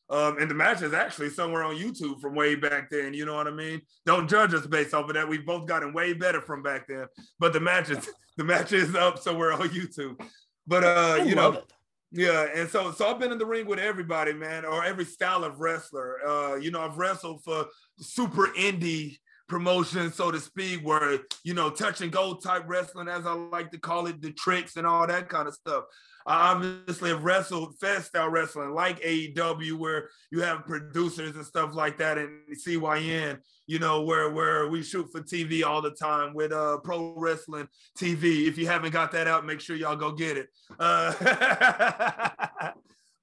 [0.09, 3.13] Um, and the match is actually somewhere on YouTube from way back then.
[3.13, 3.83] You know what I mean?
[4.05, 5.29] Don't judge us based off of that.
[5.29, 7.07] We've both gotten way better from back then.
[7.41, 10.21] But the match is the match is up somewhere on YouTube.
[10.67, 11.73] But uh, you know, it.
[12.13, 12.47] Yeah.
[12.55, 15.61] And so so I've been in the ring with everybody, man, or every style of
[15.61, 16.17] wrestler.
[16.27, 17.67] Uh, you know, I've wrestled for
[17.99, 23.27] super indie promotion, so to speak, where you know, touch and go type wrestling, as
[23.27, 25.85] I like to call it, the tricks and all that kind of stuff.
[26.27, 31.75] I obviously have wrestled fest style wrestling like AEW, where you have producers and stuff
[31.75, 36.35] like that, and CYN, you know, where where we shoot for TV all the time
[36.35, 38.47] with uh pro wrestling TV.
[38.47, 40.49] If you haven't got that out, make sure y'all go get it.
[40.79, 41.13] Uh,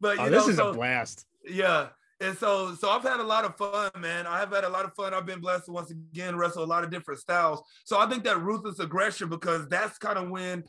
[0.02, 1.26] but you oh, know, this is so, a blast.
[1.46, 1.88] Yeah.
[2.20, 4.28] And so, so I've had a lot of fun, man.
[4.28, 5.14] I have had a lot of fun.
[5.14, 7.62] I've been blessed to once again wrestle a lot of different styles.
[7.84, 10.64] So I think that ruthless aggression, because that's kind of when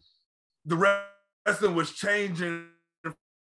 [0.65, 1.05] the
[1.47, 2.67] wrestling was changing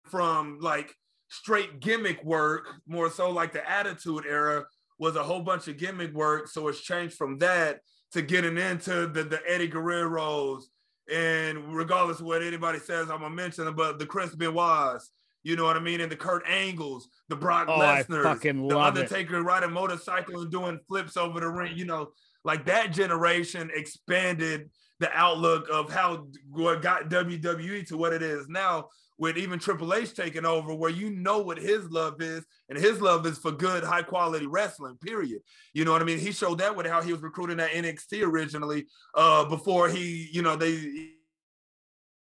[0.04, 0.94] from like
[1.28, 4.66] straight gimmick work, more so like the attitude era
[4.98, 6.48] was a whole bunch of gimmick work.
[6.48, 7.80] So it's changed from that
[8.12, 10.70] to getting into the, the Eddie Guerrero's.
[11.12, 15.10] And regardless of what anybody says, I'm gonna mention them, but the Chris Benoit's,
[15.44, 16.00] you know what I mean?
[16.00, 19.42] And the Kurt Angles, the Brock oh, Lesnar's, the Undertaker it.
[19.42, 22.08] riding motorcycles and doing flips over the ring, you know,
[22.44, 28.48] like that generation expanded the outlook of how what got WWE to what it is
[28.48, 32.78] now with even Triple H taking over, where you know what his love is, and
[32.78, 34.96] his love is for good, high quality wrestling.
[35.00, 35.40] Period.
[35.72, 36.18] You know what I mean?
[36.18, 40.42] He showed that with how he was recruiting at NXT originally, uh, before he, you
[40.42, 41.12] know, they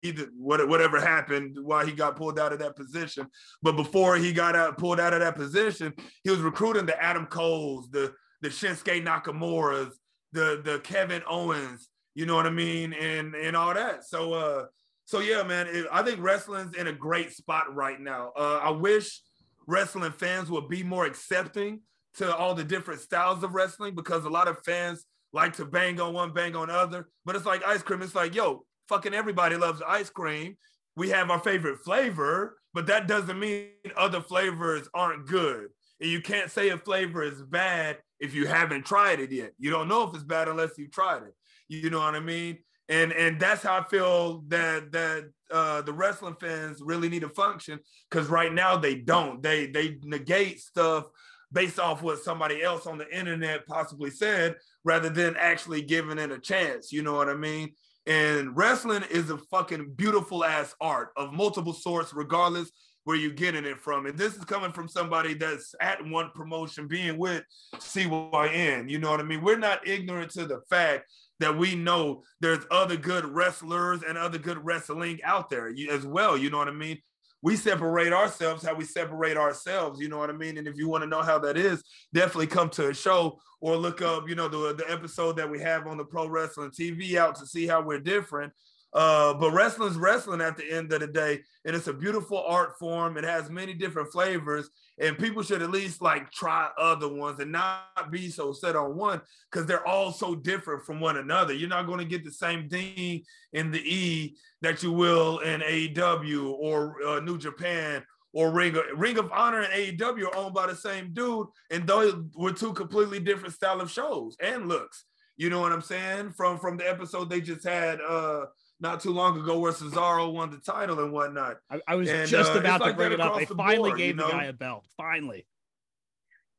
[0.03, 3.27] either whatever happened why he got pulled out of that position.
[3.63, 7.25] But before he got out, pulled out of that position, he was recruiting the Adam
[7.25, 9.99] Coles, the the Shinsuke Nakamura's,
[10.33, 14.05] the the Kevin Owens, you know what I mean, and and all that.
[14.05, 14.65] So uh,
[15.05, 18.31] so yeah, man, it, I think wrestling's in a great spot right now.
[18.35, 19.21] Uh, I wish
[19.67, 21.81] wrestling fans would be more accepting
[22.15, 25.99] to all the different styles of wrestling because a lot of fans like to bang
[25.99, 27.09] on one, bang on other.
[27.25, 28.01] But it's like ice cream.
[28.01, 30.55] It's like, yo, fucking everybody loves ice cream.
[30.95, 35.67] We have our favorite flavor, but that doesn't mean other flavors aren't good.
[35.99, 39.51] And you can't say a flavor is bad if you haven't tried it yet.
[39.59, 41.33] You don't know if it's bad unless you've tried it.
[41.67, 42.59] You know what I mean?
[42.87, 47.29] And and that's how I feel that that uh, the wrestling fans really need to
[47.29, 49.41] function because right now they don't.
[49.41, 51.05] They they negate stuff
[51.51, 56.31] based off what somebody else on the internet possibly said rather than actually giving it
[56.31, 56.91] a chance.
[56.91, 57.71] You know what I mean?
[58.07, 62.71] And wrestling is a fucking beautiful ass art of multiple sorts, regardless
[63.05, 64.05] where you're getting it from.
[64.05, 67.43] And this is coming from somebody that's at one promotion, being with
[67.75, 68.89] CYN.
[68.89, 69.43] You know what I mean?
[69.43, 71.05] We're not ignorant to the fact
[71.39, 76.37] that we know there's other good wrestlers and other good wrestling out there as well.
[76.37, 76.99] You know what I mean?
[77.41, 79.99] We separate ourselves how we separate ourselves.
[79.99, 80.57] You know what I mean?
[80.57, 83.75] And if you want to know how that is, definitely come to a show or
[83.75, 87.15] look up, you know, the, the episode that we have on the Pro Wrestling TV
[87.17, 88.51] out to see how we're different.
[88.95, 92.79] Uh, but wrestling's wrestling at the end of the day, and it's a beautiful art
[92.79, 93.17] form.
[93.17, 97.51] It has many different flavors, and people should at least like try other ones and
[97.51, 99.19] not be so set on one
[99.51, 101.53] because they're all so different from one another.
[101.53, 105.59] You're not going to get the same D in the E that you will in
[105.59, 110.53] AEW or uh, New Japan or Ring of, Ring of Honor and AEW are owned
[110.53, 115.03] by the same dude, and those were two completely different style of shows and looks.
[115.35, 116.31] You know what I'm saying?
[116.31, 118.45] From from the episode they just had uh
[118.79, 121.57] not too long ago where Cesaro won the title and whatnot.
[121.69, 123.37] I, I was and, just uh, about to like bring it up.
[123.37, 124.27] They the finally board, gave you know?
[124.27, 124.85] the guy a belt.
[124.97, 125.45] Finally.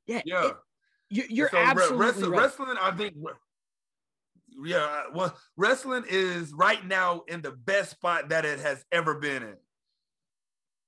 [0.06, 0.46] Yeah, Yeah.
[0.48, 0.56] it-
[1.08, 2.40] you, you're So, absolutely wrestling, right.
[2.40, 3.14] wrestling, I think.
[4.64, 9.42] Yeah, well, wrestling is right now in the best spot that it has ever been
[9.44, 9.56] in.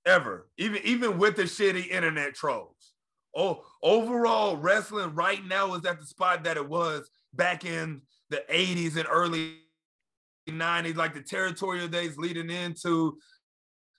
[0.07, 2.95] Ever, even even with the shitty internet trolls.
[3.37, 8.43] Oh, overall, wrestling right now is at the spot that it was back in the
[8.51, 9.59] 80s and early
[10.53, 13.19] 90s, like the territorial days leading into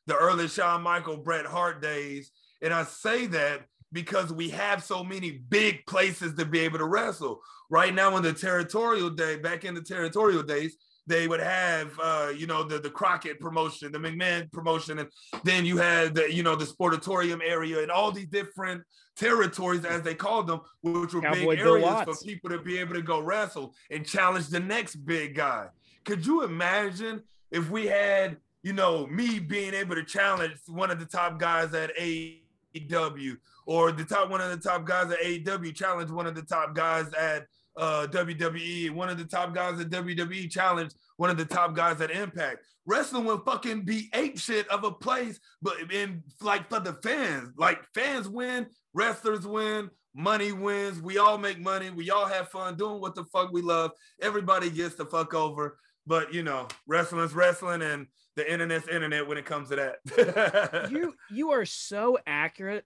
[0.07, 2.31] the early Shawn Michael, Bret Hart days.
[2.61, 6.85] And I say that because we have so many big places to be able to
[6.85, 7.41] wrestle.
[7.69, 10.75] Right now, in the territorial day, back in the territorial days,
[11.07, 15.09] they would have, uh, you know, the the Crockett promotion, the McMahon promotion, and
[15.43, 18.83] then you had the, you know, the sportatorium area and all these different
[19.17, 22.93] territories, as they called them, which were Cowboy big areas for people to be able
[22.93, 25.67] to go wrestle and challenge the next big guy.
[26.09, 30.99] Could you imagine if we had, you know, me being able to challenge one of
[30.99, 35.75] the top guys at AEW or the top one of the top guys at AEW
[35.75, 37.45] challenge one of the top guys at
[37.77, 42.01] uh, WWE, one of the top guys at WWE challenge one of the top guys
[42.01, 42.57] at Impact.
[42.87, 47.49] Wrestling would fucking be ape shit of a place, but in like for the fans,
[47.55, 51.01] like fans win, wrestlers win, money wins.
[51.01, 51.89] We all make money.
[51.89, 53.91] We all have fun doing what the fuck we love.
[54.21, 55.77] Everybody gets the fuck over.
[56.07, 60.87] But you know, wrestling's wrestling, and the internet's internet when it comes to that.
[60.91, 62.85] you you are so accurate,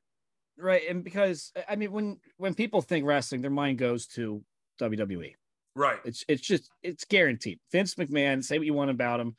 [0.57, 0.81] right?
[0.89, 4.43] And because I mean, when when people think wrestling, their mind goes to
[4.81, 5.35] WWE.
[5.75, 5.99] right.
[6.03, 7.59] It's it's just it's guaranteed.
[7.71, 9.35] Vince McMahon, say what you want about him,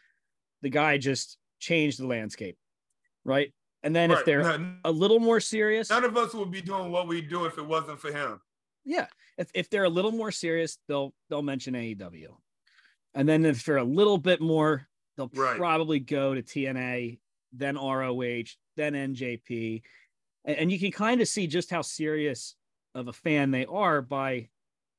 [0.62, 2.56] the guy just changed the landscape,
[3.24, 3.52] right?
[3.82, 6.90] And then if they're None- a little more serious, None of us would be doing
[6.90, 8.40] what we do if it wasn't for him.
[8.84, 12.28] yeah, if if they're a little more serious, they'll they'll mention AEW,
[13.14, 15.57] and then if they're a little bit more, they'll Right.
[15.57, 17.18] probably go to TNA,
[17.53, 18.44] then ROH,
[18.77, 19.83] then NJP,
[20.44, 22.57] and, and you can kind of see just how serious
[22.94, 24.48] of a fan they are by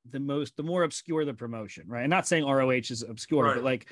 [0.09, 2.03] the most the more obscure the promotion, right?
[2.03, 3.55] I'm not saying ROH is obscure, Right.
[3.55, 3.87] but like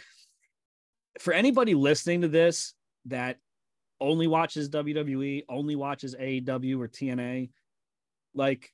[1.20, 2.74] for anybody listening to this
[3.06, 3.40] that
[4.00, 7.50] only watches WWE, only watches AEW or TNA,
[8.34, 8.72] like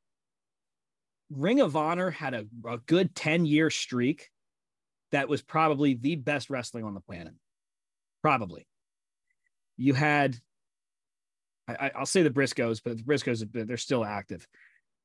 [1.31, 4.29] Ring of Honor had a, a good 10 year streak
[5.11, 7.33] that was probably the best wrestling on the planet.
[8.21, 8.67] Probably.
[9.77, 10.37] You had,
[11.67, 14.47] I, I- I'll say the Briscoes, but the Briscoes, they're still active.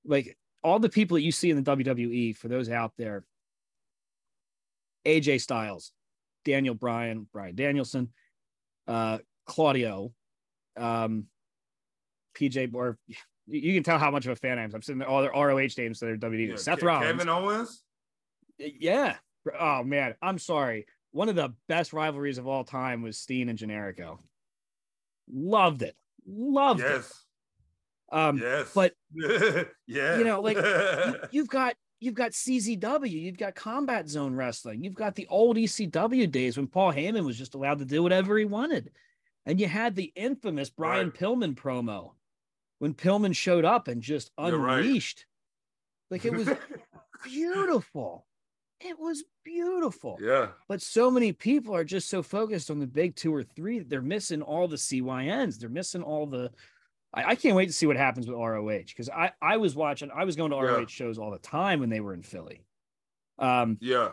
[0.05, 3.25] Like all the people that you see in the WWE, for those out there,
[5.07, 5.93] AJ Styles,
[6.45, 8.12] Daniel Bryan, Brian Danielson,
[8.88, 10.12] uh, Claudio,
[10.77, 11.27] um,
[12.37, 12.99] PJ, or
[13.47, 14.71] you- can tell how much of a fan I am.
[14.75, 16.49] I'm sitting there, all their ROH names that are WWE.
[16.49, 17.12] Yeah, Seth Rollins.
[17.12, 17.83] Kevin Owens.
[18.59, 19.17] Yeah.
[19.59, 20.87] Oh man, I'm sorry.
[21.13, 24.19] One of the best rivalries of all time was Steen and Generico.
[25.33, 25.95] Loved it.
[26.27, 27.09] Loved Yes.
[28.13, 28.17] it.
[28.17, 28.71] Um, yes.
[28.75, 28.95] but-
[29.87, 30.19] yeah.
[30.19, 34.95] you know, like, you, you've got you've got CZW, you've got Combat Zone Wrestling, you've
[34.95, 38.45] got the old ECW days when Paul Heyman was just allowed to do whatever he
[38.45, 38.91] wanted,
[39.47, 41.15] and you had the infamous Brian Right.
[41.15, 42.13] Pillman promo
[42.79, 44.85] when Pillman showed up and just You're right.
[44.85, 45.25] unleashed.
[46.11, 46.49] Like it was
[47.25, 48.27] beautiful.
[48.85, 50.18] It was beautiful.
[50.20, 50.49] yeah.
[50.68, 53.88] But so many people are just so focused on the big two or three that
[53.88, 55.59] they're missing all the CYNs.
[55.59, 56.51] They're missing all the.
[57.14, 60.11] I, I can't wait to see what happens with ROH because I I was watching.
[60.14, 60.62] I was going to Yeah.
[60.64, 62.62] ROH shows all the time when they were in Philly.
[63.38, 64.11] Um, Yeah.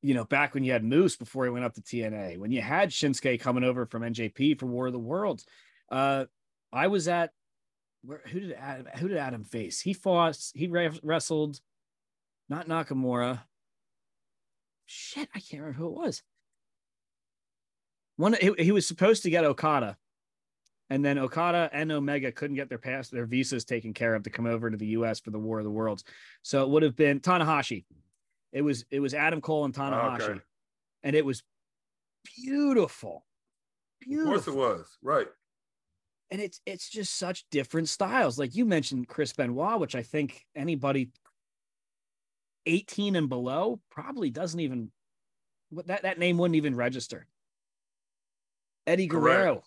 [0.00, 2.60] you know, back when you had Moose before he went up to TNA, when you
[2.62, 5.44] had Shinsuke coming over from NJP for War of the Worlds.
[5.90, 6.26] Uh,
[6.72, 7.32] I was at
[8.04, 8.22] where?
[8.28, 8.86] Who did Adam?
[8.98, 9.80] Who did Adam face?
[9.80, 10.38] He fought.
[10.54, 11.58] He re- wrestled,
[12.48, 13.40] not Nakamura.
[14.90, 16.22] Shit, I can't remember who it was.
[18.16, 19.96] One, he, he was supposed to get Okada,
[20.90, 24.30] and then Okada and Omega couldn't get their pass, their visas taken care of to
[24.30, 25.20] come over to the U.S.
[25.20, 26.04] for the War of the Worlds.
[26.42, 27.84] So it would have been Tanahashi.
[28.52, 30.40] It was it was Adam Cole and Tanahashi, Okay.
[31.02, 31.42] and it was
[32.44, 33.24] beautiful,
[34.02, 34.32] Of beautiful.
[34.32, 34.96] course it was.
[35.02, 35.26] Right.
[36.30, 38.38] and it's it's just such different styles.
[38.38, 41.10] Like you mentioned, Chris Benoit, which I think anybody
[42.68, 44.92] 18 and below probably doesn't even
[45.86, 47.26] that that name wouldn't even register.
[48.86, 49.22] Eddie Correct.
[49.38, 49.62] Guerrero,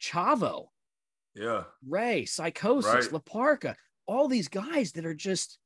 [0.00, 0.68] Chavo,
[1.34, 1.64] Yeah.
[1.86, 3.12] Rey, Psicosis, Right.
[3.12, 5.58] La Parka, all these guys that are just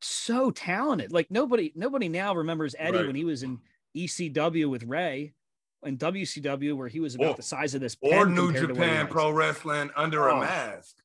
[0.00, 1.12] so talented.
[1.12, 3.06] Like nobody, nobody now remembers Eddie Right.
[3.06, 3.60] when he was in
[3.96, 5.34] ECW with Rey
[5.82, 8.74] and WCW where he was about Or- the size of this Or New compared to
[8.74, 9.06] what he Japan.
[9.08, 10.36] Pro Wrestling under Oh.
[10.38, 10.96] a mask.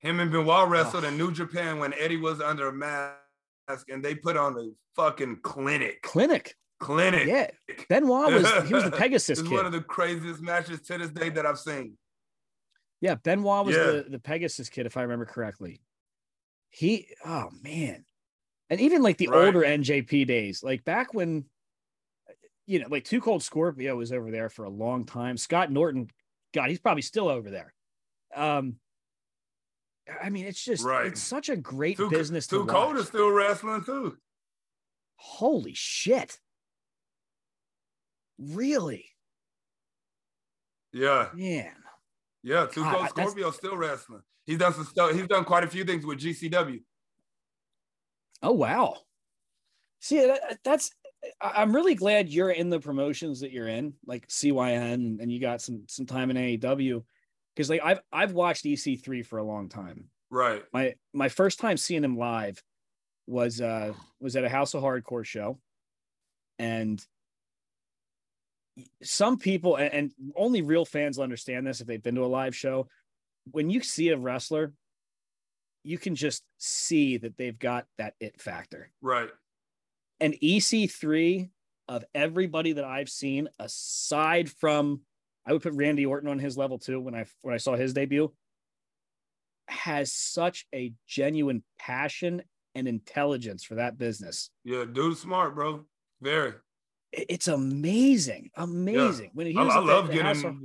[0.00, 3.16] Him and Benoit wrestled in New Japan when Eddie was under a mask,
[3.88, 6.02] and they put on a fucking clinic.
[6.02, 6.54] Clinic.
[6.78, 7.26] Clinic.
[7.26, 7.48] Yeah.
[7.88, 9.54] Benoit was he was the Pegasus It's kid.
[9.56, 11.96] one of the craziest matches to this day that I've seen.
[13.00, 13.84] Yeah, Benoit was Yeah.
[13.84, 15.80] the, the Pegasus kid, if I remember correctly.
[16.70, 18.04] He, oh man.
[18.68, 19.46] And even like the Right.
[19.46, 21.46] older NJP days, like back when,
[22.66, 25.36] you know, like Two Cold Scorpio was over there for a long time.
[25.38, 26.08] Scott Norton,
[26.52, 27.72] God, he's probably still over there.
[28.34, 28.76] Um,
[30.22, 31.06] I mean, it's just, Right.
[31.06, 33.02] it's such a great business to too cold watch.
[33.02, 34.16] is still wrestling too.
[35.16, 36.38] Holy shit.
[38.38, 39.06] Really?
[40.92, 41.72] Yeah, Man.
[42.42, 42.66] yeah.
[42.66, 44.22] Too God, cold Scorpio still wrestling.
[44.46, 45.12] He's done some stuff.
[45.12, 46.82] He's done quite a few things with GCW.
[48.42, 48.96] Oh wow.
[50.00, 50.90] See, that, that's
[51.40, 55.60] I'm really glad you're in the promotions that you're in, like CYN, and you got
[55.60, 57.02] some some time in AEW,
[57.56, 60.10] because like I've I've watched EC3 for a long time.
[60.30, 60.62] Right.
[60.72, 62.62] My my first time seeing him live
[63.26, 65.58] was uh was at a House of Hardcore show,
[66.58, 67.04] and
[69.02, 72.26] some people and, and only real fans will understand this if they've been to a
[72.26, 72.88] live show.
[73.52, 74.72] When you see a wrestler,
[75.82, 79.30] you can just see that they've got that it factor Right.
[80.20, 81.50] And EC3
[81.88, 85.02] of everybody that I've seen, aside from
[85.46, 87.92] I would put Randy Orton on his level too when I when I saw his
[87.92, 88.32] debut,
[89.68, 92.42] has such a genuine passion
[92.74, 94.50] and intelligence for that business.
[94.64, 95.84] Yeah, dude, smart, bro.
[96.20, 96.54] Very.
[97.12, 99.30] It's amazing, amazing.
[99.32, 100.62] When he I, I love getting,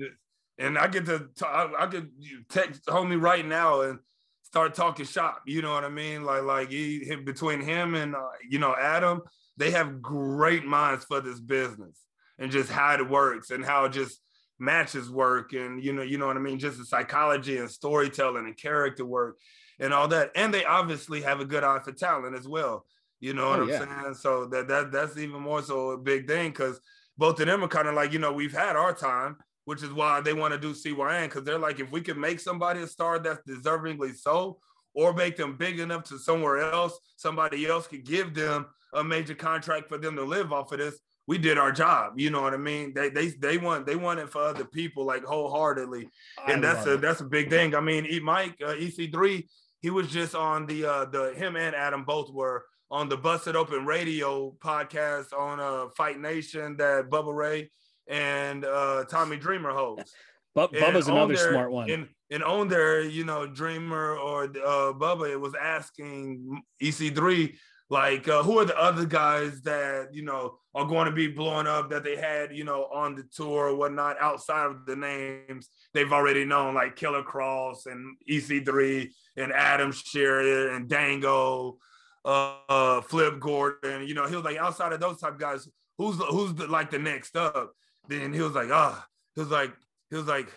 [0.58, 2.12] and I get to, I, I could
[2.50, 4.00] text homie right now and
[4.44, 5.44] start talking shop.
[5.46, 6.24] You know what I mean?
[6.24, 9.22] Like, like he, between him and uh, you know Adam,
[9.58, 11.98] they have great minds for this business
[12.38, 14.20] and just how it works and how just
[14.62, 16.60] matches work and you know, you know what I mean?
[16.60, 19.38] Just the psychology and storytelling and character work
[19.80, 20.32] and all that.
[20.36, 22.86] And they obviously have a good eye for talent as well.
[23.20, 23.80] You know what Oh, I'm yeah.
[24.04, 24.14] saying?
[24.16, 26.80] So that that that's even more so a big thing because
[27.18, 29.92] both of them are kind of like, you know, we've had our time, which is
[29.92, 32.88] why they want to do CYN because they're like, if we can make somebody a
[32.88, 34.60] star that's deservingly so,
[34.94, 39.36] or make them big enough to somewhere else, somebody else could give them a major
[39.36, 41.00] contract for them to live off of this.
[41.32, 42.20] We did our job.
[42.20, 42.94] You know what I mean?
[42.94, 46.10] They they they want they want it for other people like wholeheartedly
[46.46, 47.02] I and that's a it.
[47.02, 47.74] that's a big thing.
[47.74, 49.48] I mean, E Mike uh, EC3,
[49.82, 52.66] he was just on the uh the him and Adam both were
[52.98, 57.72] on the Busted Open Radio podcast on uh Fight Nation that Bubba Ray
[58.08, 60.14] and uh Tommy Dreamer hosts.
[60.56, 61.90] Bu- And Bubba's on another there- smart one.
[61.90, 67.56] And and on there, you know, Dreamer or uh Bubba it was asking EC3
[67.92, 71.68] like uh, who are the other guys that you know are going to be blowing
[71.68, 75.68] up that they had you know on the tour or whatnot outside of the names
[75.94, 81.78] they've already known like Killer Kross and EC3 and Adam Scherr and Dango,
[82.26, 84.08] uh, uh, Flip Gordon.
[84.08, 85.68] You know, he was like outside of those type guys,
[85.98, 87.74] who's who's the, like the next up?
[88.08, 89.74] Then he was like, ah, he was like,
[90.10, 90.50] he was like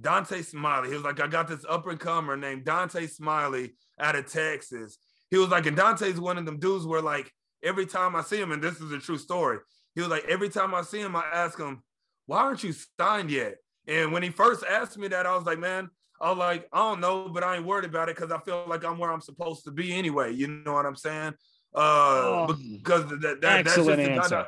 [0.00, 0.88] Dontae Smiley.
[0.88, 4.98] He was like, I got this up and comer named Dontae Smiley out of Texas.
[5.30, 7.30] He was like, and Dontae's one of them dudes where like
[7.62, 9.58] every time I see him, and this is a true story.
[9.94, 11.82] He was like, every time I see him, I ask him,
[12.26, 13.56] why aren't you signed yet?
[13.86, 16.78] And when he first asked me that, I was like, man, I was like, I
[16.78, 19.20] don't know, but I ain't worried about it because I feel like I'm where I'm
[19.20, 20.32] supposed to be anyway.
[20.32, 21.34] You know what I'm saying?
[21.74, 24.28] Uh, Oh, because that, that that's just the answer.
[24.30, 24.46] God,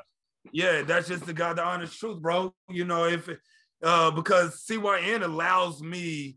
[0.53, 2.55] yeah, that's just the God, the honest truth, bro.
[2.69, 3.29] You know, if
[3.83, 6.37] uh, because CYN allows me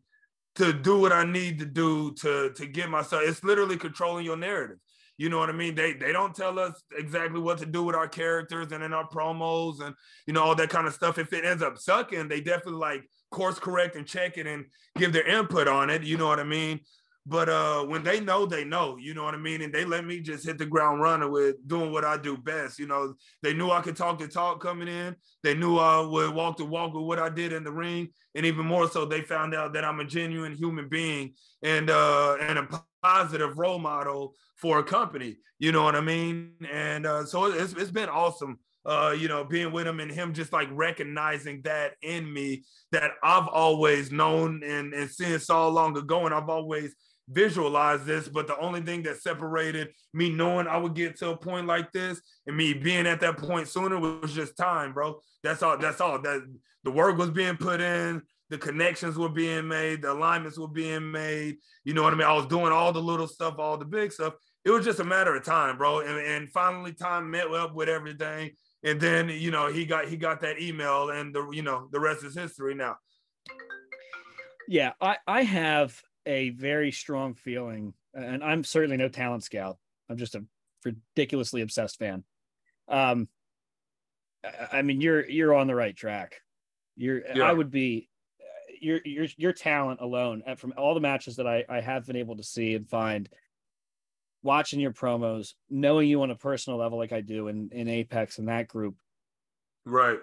[0.56, 3.24] to do what I need to do to to get myself.
[3.26, 4.78] It's literally controlling your narrative.
[5.18, 5.76] You know what I mean?
[5.76, 9.08] They they don't tell us exactly what to do with our characters and in our
[9.08, 9.96] promos and
[10.26, 11.18] you know all that kind of stuff.
[11.18, 14.66] If it ends up sucking, they definitely like course correct and check it and
[14.98, 16.04] give their input on it.
[16.04, 16.80] You know what I mean?
[17.26, 19.62] But uh when they know, they know, you know what I mean?
[19.62, 22.80] And they let me just hit the ground running with doing what I do best.
[22.80, 25.16] You know, they knew I could talk the talk coming in.
[25.42, 28.10] They knew I would walk the walk with what I did in the ring.
[28.36, 32.36] And even more so, they found out that I'm a genuine human being and uh
[32.42, 35.38] and a positive role model for a company.
[35.60, 36.56] You know what I mean?
[36.70, 40.34] And uh so it's it's been awesome uh, you know, being with him and him
[40.34, 45.98] just like recognizing that in me that I've always known and, and since all long
[45.98, 46.26] ago.
[46.26, 46.94] And I've always
[47.30, 51.38] visualized this, but the only thing that separated me knowing I would get to a
[51.38, 55.20] point like this and me being at that point sooner was just time, bro.
[55.44, 55.78] That's all.
[55.78, 56.22] That's all.
[56.22, 56.42] That
[56.84, 61.12] the work was being put in, the connections were being made, the alignments were being
[61.12, 61.58] made.
[61.84, 62.28] You know what I mean?
[62.28, 64.34] I was doing all the little stuff, all the big stuff.
[64.66, 66.02] It was just a matter of time, bro.
[66.02, 68.52] And, and finally, time met up with everything.
[68.84, 72.02] And then you know he got he got that email, and the you know the
[72.02, 72.98] rest is history now.
[74.68, 79.78] Yeah, I, I have a very strong feeling, and I'm certainly no talent scout.
[80.10, 80.44] I'm just a
[80.84, 82.24] ridiculously obsessed fan.
[82.88, 83.28] Um,
[84.72, 86.42] I- mean, you're you're on the right track.
[86.96, 87.22] You're.
[87.36, 87.44] Yeah.
[87.50, 88.10] I would be.
[88.82, 92.18] your your your talent alone uh, from all the matches that I I have been
[92.18, 93.30] able to see and find
[94.42, 98.40] watching your promos, knowing you on a personal level like I do in in Apex
[98.40, 98.98] and that group,
[99.86, 100.20] right?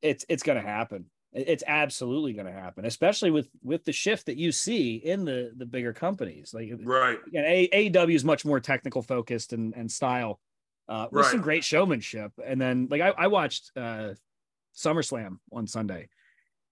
[0.00, 1.06] It's it's going to happen.
[1.34, 5.52] It's absolutely going to happen, especially with with the shift that you see in the
[5.56, 6.54] the bigger companies.
[6.54, 10.38] Like right, again, A- AEW is much more technical focused and and style,
[10.88, 11.32] uh, with right.
[11.32, 12.32] some great showmanship.
[12.44, 14.10] And then like I, I watched uh,
[14.76, 16.08] SummerSlam on Sunday,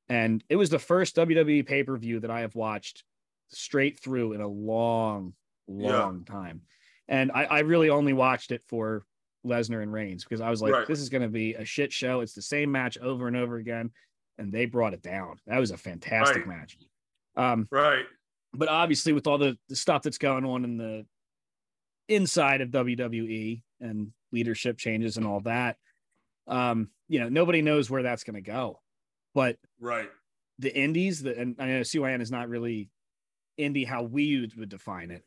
[0.09, 3.03] and it was the first WWE pay per view that I have watched
[3.49, 5.35] straight through in a long,
[5.67, 6.35] long yeah.
[6.35, 6.61] time.
[7.09, 9.05] And I, I really only watched it for
[9.45, 10.87] Lesnar and Reigns because I was like, right.
[10.87, 12.21] this is going to be a shit show.
[12.21, 13.91] It's the same match over and over again.
[14.39, 15.39] And they brought it down.
[15.47, 16.59] That was a fantastic right.
[16.59, 16.79] match.
[17.37, 18.05] Um, right.
[18.55, 21.07] But obviously, with all the, the stuff that's going on in the
[22.09, 25.77] inside of WWE and leadership changes and all that,
[26.47, 28.81] um, you know, nobody knows where that's going to go.
[29.35, 30.11] But right,
[30.59, 32.91] the indies, the, and I know CYN is not really
[33.59, 35.25] indie how we would define it.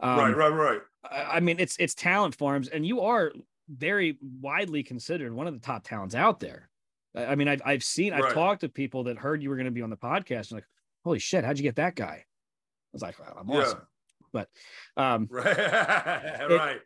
[0.00, 0.80] Um, right, right, right.
[1.08, 3.32] I, I mean, it's it's talent farms, and you are
[3.68, 6.68] very widely considered one of the top talents out there.
[7.14, 8.34] I mean, I've I've seen, I've right.
[8.34, 10.66] talked to people that heard you were going to be on the podcast, and like,
[11.04, 12.24] holy shit, how'd you get that guy?
[12.24, 14.26] I was like, well, I'm awesome, yeah.
[14.32, 14.48] but
[14.96, 16.80] um, right, it, right.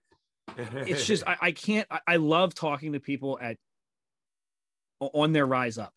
[0.87, 1.87] it's just I, I can't.
[1.91, 3.57] I, I, love talking to people at
[5.01, 5.95] on their rise up,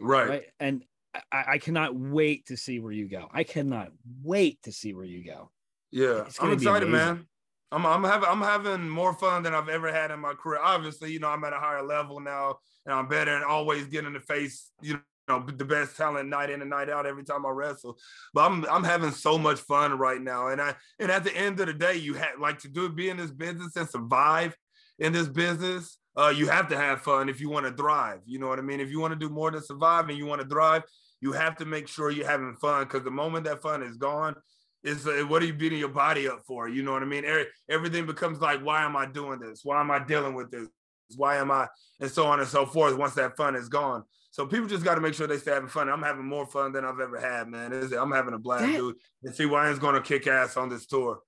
[0.00, 0.44] right, right?
[0.58, 0.84] and
[1.30, 3.28] I, I cannot wait to see where you go.
[3.32, 3.92] I cannot
[4.22, 5.50] wait to see where you go.
[5.92, 7.26] Yeah, I'm excited, man.
[7.74, 10.60] I'm I'm having I'm having more fun than I've ever had in my career.
[10.62, 14.12] Obviously, you know, I'm at a higher level now, and I'm better and always getting
[14.12, 17.50] to face, you know, the best talent night in and night out every time I
[17.50, 17.98] wrestle.
[18.32, 20.48] But I'm I'm having so much fun right now.
[20.48, 23.08] And I and at the end of the day, you have like to do be
[23.08, 24.56] in this business and survive
[25.00, 25.98] in this business.
[26.16, 28.20] Uh, you have to have fun if you want to thrive.
[28.24, 28.78] You know what I mean?
[28.78, 30.84] If you want to do more than survive and you want to thrive,
[31.20, 34.36] you have to make sure you're having fun because the moment that fun is gone,
[34.84, 36.68] is uh, what are you beating your body up for?
[36.68, 37.24] You know what I mean?
[37.24, 39.60] Every, everything becomes like, why am I doing this?
[39.64, 40.68] Why am I dealing with this?
[41.16, 41.68] Why am I?
[42.00, 42.96] And so on and so forth.
[42.96, 44.04] Once that fun is gone.
[44.30, 45.88] So people just got to make sure they stay having fun.
[45.88, 47.72] I'm having more fun than I've ever had, man.
[47.72, 48.96] I'm having a blast, that, dude.
[49.22, 51.20] And see, why is going to kick ass on this tour.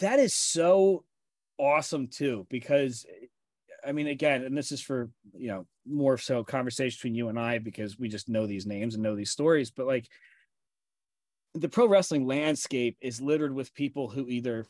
[0.00, 1.04] That is so
[1.58, 3.06] awesome too, because
[3.86, 7.38] I mean, again, and this is for you know more so conversation between you and
[7.38, 9.70] I because we just know these names and know these stories.
[9.70, 10.06] But like,
[11.56, 14.66] the pro wrestling landscape is littered with people who either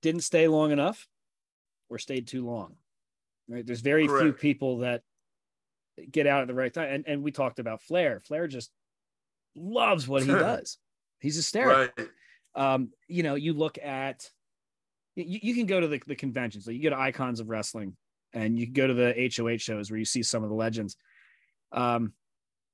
[0.00, 1.06] didn't stay long enough
[1.88, 2.76] or stayed too long.
[3.48, 3.66] Right?
[3.66, 4.22] There's very Correct.
[4.22, 5.02] few people that
[6.10, 6.88] get out at the right time.
[6.90, 8.20] And and we talked about Flair.
[8.20, 8.70] Flair just
[9.54, 10.78] loves what he does.
[11.20, 11.92] He's hysterical.
[11.96, 12.08] Right.
[12.54, 14.28] Um, you know, you look at
[15.16, 17.96] you, you can go to the, the conventions, like you go to icons of wrestling
[18.32, 20.96] and you can go to the HOH shows where you see some of the legends.
[21.70, 22.12] Um,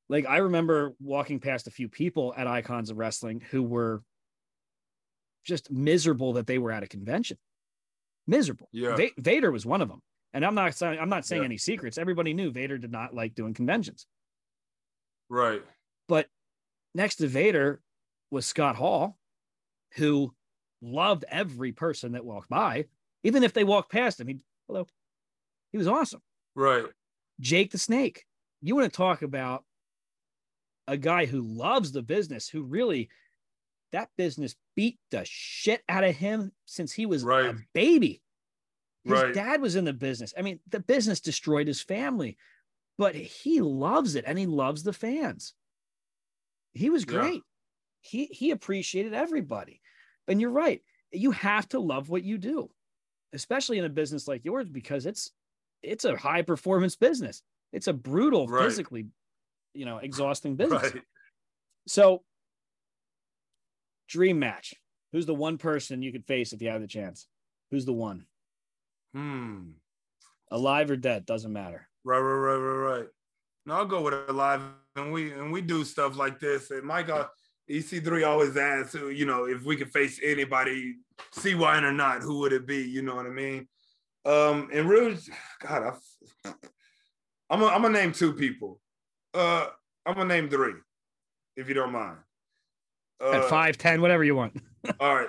[0.08, 4.02] like I remember walking past a few people at Icons of Wrestling who were
[5.44, 7.38] just miserable that they were at a convention.
[8.26, 8.68] Miserable.
[8.72, 8.96] Yeah.
[8.96, 10.02] Va- Vader was one of them.
[10.34, 11.46] And I'm not saying I'm not saying yeah.
[11.46, 11.98] any secrets.
[11.98, 14.06] Everybody knew Vader did not like doing conventions.
[15.30, 15.62] Right.
[16.06, 16.26] But
[16.94, 17.80] next to Vader
[18.30, 19.18] was Scott Hall,
[19.94, 20.34] who
[20.82, 22.86] loved every person that walked by,
[23.24, 24.28] even if they walked past him.
[24.28, 24.86] He hello.
[25.72, 26.20] He was awesome.
[26.54, 26.84] Right.
[27.40, 28.24] Jake the Snake.
[28.60, 29.64] You want to talk about
[30.88, 33.10] a guy who loves the business, who really
[33.92, 37.46] that business beat the shit out of him since he was right.
[37.46, 38.22] a baby.
[39.04, 39.34] His right.
[39.34, 40.34] dad was in the business.
[40.36, 42.36] I mean, the business destroyed his family,
[42.98, 45.54] but he loves it and he loves the fans.
[46.72, 47.34] He was great.
[47.34, 47.40] Yeah.
[48.00, 49.80] He he appreciated everybody.
[50.26, 50.82] And you're right.
[51.12, 52.70] You have to love what you do,
[53.32, 55.30] especially in a business like yours because it's
[55.82, 57.42] it's a high performance business.
[57.72, 58.64] It's a brutal right.
[58.64, 59.06] physically
[59.78, 60.82] you know exhausting business.
[60.82, 61.02] Right.
[61.86, 62.22] So,
[64.08, 64.74] dream match.
[65.12, 67.26] Who's the one person you could face if you had the chance?
[67.70, 68.26] Who's the one?
[69.14, 69.70] Hmm.
[70.50, 71.88] Alive or dead doesn't matter.
[72.04, 73.06] Right, right, right, right, right.
[73.64, 74.62] No, I'll go with alive,
[74.96, 76.70] and we and we do stuff like this.
[76.70, 77.26] And Mike, uh,
[77.70, 80.96] EC3 always asks, you know, if we could face anybody,
[81.34, 82.82] CYN or not, who would it be?
[82.82, 83.68] You know what I mean?
[84.24, 85.18] Um, and really,
[85.60, 85.94] God,
[86.44, 86.52] I,
[87.50, 88.80] I'm I'm gonna name two people.
[89.34, 89.66] Uh,
[90.06, 90.74] I'm gonna name three,
[91.56, 92.18] if you don't mind.
[93.22, 94.56] Uh, At five, ten, whatever you want.
[95.00, 95.28] all right,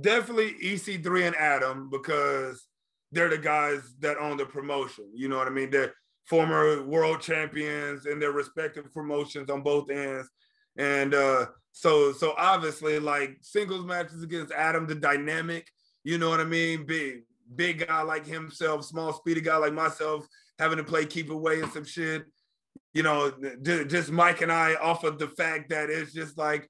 [0.00, 2.66] definitely EC3 and Adam because
[3.12, 5.10] they're the guys that own the promotion.
[5.14, 5.70] You know what I mean?
[5.70, 5.94] They're
[6.26, 10.28] former world champions in their respective promotions on both ends.
[10.76, 15.68] And uh, so, so obviously, like singles matches against Adam, the dynamic,
[16.04, 16.86] you know what I mean?
[16.86, 17.22] Big,
[17.54, 20.26] big guy like himself, small, speedy guy like myself,
[20.58, 22.24] having to play keep away and some shit
[22.94, 23.32] you know,
[23.62, 26.68] just Mike and I off of the fact that it's just like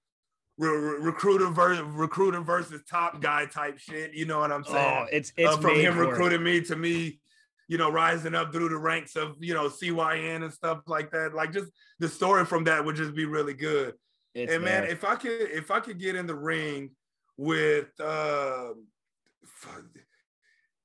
[0.58, 4.14] re- recruiter versus recruiter versus top guy type shit.
[4.14, 4.76] You know what I'm saying?
[4.76, 7.20] Oh, it's it's uh, from him recruiting me to me,
[7.68, 11.34] you know, rising up through the ranks of you know CYN and stuff like that.
[11.34, 13.94] Like just the story from that would just be really good.
[14.34, 14.92] It's and man, there.
[14.92, 16.90] if I could if I could get in the ring
[17.36, 18.68] with uh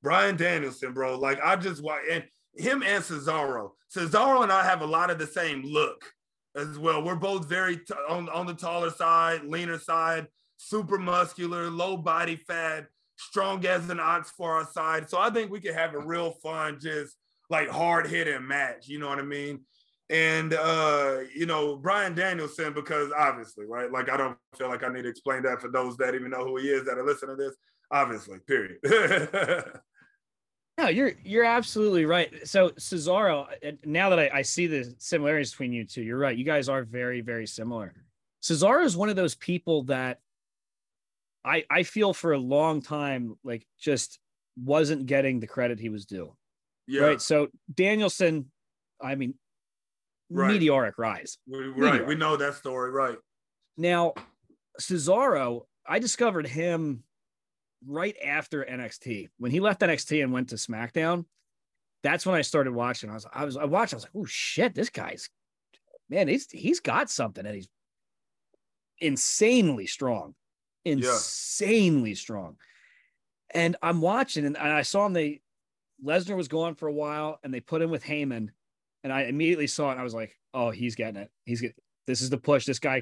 [0.01, 2.23] Bryan Danielson, bro, like I just want and
[2.57, 3.71] him and Cesaro.
[3.95, 6.03] Cesaro and I have a lot of the same look
[6.55, 7.03] as well.
[7.03, 10.27] We're both very t- on, on the taller side, leaner side,
[10.57, 12.87] super muscular, low body fat,
[13.17, 15.09] strong as an ox for our side.
[15.09, 17.15] So I think we could have a real fun, just
[17.49, 18.87] like hard hitting match.
[18.87, 19.61] You know what I mean?
[20.09, 23.91] And uh, you know, Bryan Danielson, because obviously, right?
[23.91, 26.45] Like I don't feel like I need to explain that for those that even know
[26.45, 27.55] who he is that are listening to this.
[27.91, 28.77] Obviously, period.
[30.77, 32.47] No, you're you're absolutely right.
[32.47, 33.47] So Cesaro,
[33.83, 36.37] now that I, I see the similarities between you two, you're right.
[36.37, 37.93] You guys are very, very similar.
[38.43, 40.19] Cesaro is one of those people that
[41.43, 44.19] I I feel for a long time like just
[44.55, 46.35] wasn't getting the credit he was due.
[46.87, 47.21] yeah, Right.
[47.21, 48.51] So Danielson,
[49.01, 49.33] I mean,
[50.29, 50.51] Right.
[50.51, 51.37] meteoric rise.
[51.47, 51.93] we, right.
[51.93, 52.05] Meteor.
[52.05, 53.17] We know that story, right?
[53.77, 54.13] Now,
[54.79, 57.03] Cesaro, I discovered him
[57.85, 59.29] right after NXT.
[59.37, 61.25] When he left NXT and went to SmackDown,
[62.03, 63.09] that's when I started watching.
[63.09, 63.93] I was, I was, I watched.
[63.93, 65.29] I was like, oh shit, this guy's
[66.09, 66.27] man.
[66.27, 67.67] He's he's got something, and he's
[68.99, 70.35] insanely strong,
[70.85, 72.57] insanely strong.
[73.53, 75.13] And I'm watching, and, and I saw him.
[75.13, 75.41] They
[76.05, 78.49] Lesnar was gone for a while, and they put him with Heyman,
[79.03, 79.97] and I immediately saw it.
[79.97, 81.31] I was like, oh, he's getting it.
[81.45, 81.75] He's get
[82.05, 82.65] this is the push.
[82.65, 83.01] This guy,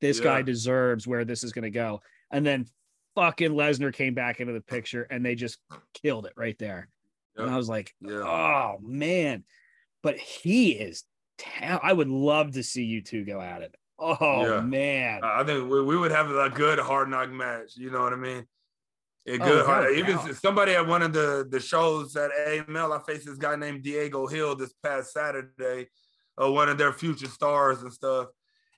[0.00, 0.24] this Yeah.
[0.24, 2.02] guy deserves where this is going to go.
[2.30, 2.66] And then
[3.14, 5.58] fucking Lesnar came back into the picture, and they just
[5.94, 6.88] killed it right there.
[7.36, 8.22] And I was like, Yeah.
[8.22, 9.44] oh man,
[10.02, 11.04] but he is.
[11.38, 13.74] Ta- I would love to see you two go at it.
[13.98, 14.60] Oh Yeah.
[14.60, 17.72] man, I think we, we would have a good hard knock match.
[17.76, 18.46] You know what I mean?
[19.28, 19.96] A Oh, good without hard.
[19.96, 23.82] Even somebody at one of the the shows at AML, I faced this guy named
[23.82, 25.88] Diego Hill this past Saturday,
[26.42, 28.26] uh, one of their future stars and stuff.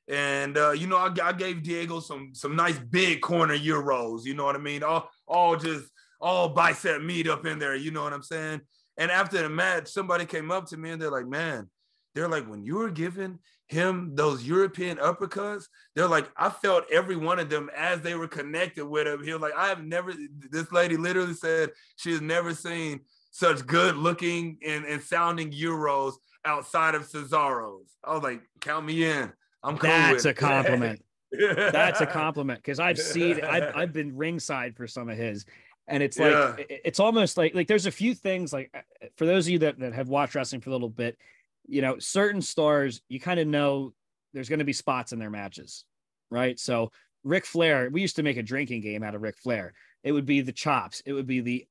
[0.09, 4.25] And uh, you know, I, I gave Diego some some nice big corner euros.
[4.25, 4.83] You know what I mean?
[4.83, 5.91] All all just
[6.21, 7.75] all bicep meat up in there.
[7.75, 8.61] You know what I'm saying?
[8.97, 11.69] And after the match, somebody came up to me and they're like, "Man,
[12.15, 13.39] they're like when you were giving
[13.69, 18.29] him those European uppercuts, they're like, I felt every one of them as they were
[18.29, 19.23] connected with him.
[19.23, 20.13] He was like, I have never,
[20.51, 23.01] this lady literally said she has never seen
[23.31, 27.91] such good looking and, and sounding Euros outside of Cesaro's.
[28.05, 29.33] I was like, count me in.
[29.65, 31.03] I'm cool that's a compliment.
[31.37, 35.45] That's a compliment because I've seen, I've, I've been ringside for some of his,
[35.89, 36.55] and it's like Yeah.
[36.69, 39.81] it's almost like like there's a few things like uh, for those of you that
[39.81, 41.19] that have watched wrestling for a little bit,
[41.67, 43.93] you know, certain stars you kind of know
[44.33, 45.85] there's going to be spots in their matches,
[46.31, 46.57] right?
[46.61, 46.93] So
[47.25, 49.73] Ric Flair, we used to make a drinking game out of Ric Flair.
[50.05, 51.03] It would be the chops.
[51.05, 51.67] It would be the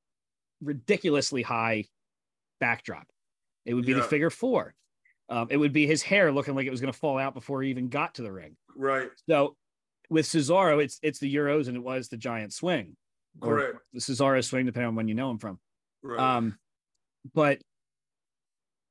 [0.62, 1.86] ridiculously high
[2.60, 3.08] backdrop.
[3.66, 4.74] It would be the figure four.
[5.30, 7.62] Um, it would be his hair looking like it was going to fall out before
[7.62, 8.56] he even got to the ring.
[8.76, 9.10] right.
[9.30, 9.56] So
[10.10, 12.96] with Cesaro, it's it's the Euros and it was the giant swing.
[13.42, 13.78] Or Correct.
[13.94, 15.60] The Cesaro swing, depending on when you know him from.
[16.04, 16.20] Right.
[16.20, 16.58] Um,
[17.34, 17.60] but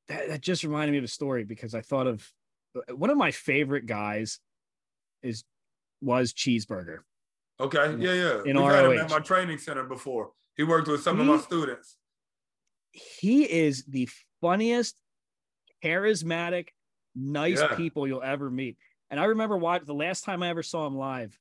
[0.09, 2.29] that, that just reminded me of a story because I thought of
[2.77, 4.41] uh, one of my favorite guys
[5.23, 5.45] is
[6.01, 7.01] was Cheeseburger.
[7.61, 7.95] okay.
[7.99, 8.43] Yeah, yeah.
[8.45, 9.05] in We've had him ROH.
[9.05, 10.33] at my training center before.
[10.57, 11.97] He worked with some of my students.
[12.91, 14.09] He is the
[14.41, 14.97] funniest,
[15.83, 16.69] charismatic,
[17.15, 17.75] nice Yeah.
[17.77, 18.77] people you'll ever meet.
[19.11, 21.39] And I remember what the last time I ever saw him live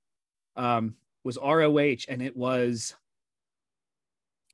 [0.55, 2.95] um, was ROH, and it was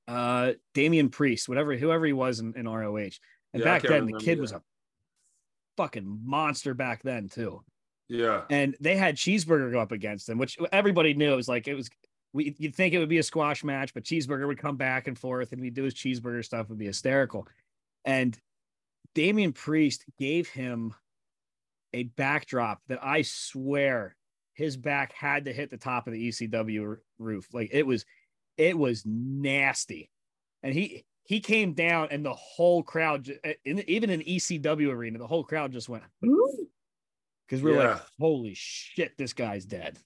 [0.07, 2.97] uh Damian Priest, whatever whoever he was in, in ROH.
[3.53, 4.41] And Yeah, back then, the kid yeah.
[4.41, 4.61] was a
[5.75, 7.63] fucking monster back then too.
[8.07, 8.43] Yeah.
[8.49, 11.75] And they had Cheeseburger go up against him, which everybody knew it was like it
[11.75, 11.89] was.
[12.33, 15.17] We, you'd think it would be a squash match, but Cheeseburger would come back and
[15.17, 16.69] forth, and he'd do his cheeseburger stuff.
[16.69, 17.47] Would be hysterical.
[18.05, 18.38] And
[19.18, 20.93] Damian Priest gave him
[21.91, 24.15] a backdrop that I swear
[24.53, 27.47] his back had to hit the top of the ECW roof.
[27.51, 28.05] Like it was,
[28.57, 30.11] it was nasty.
[30.61, 35.18] And he he came down, and the whole crowd, eh, in, even in ECW arena,
[35.18, 37.93] the whole crowd just went because we're Yeah.
[37.93, 39.97] like, holy shit, this guy's dead.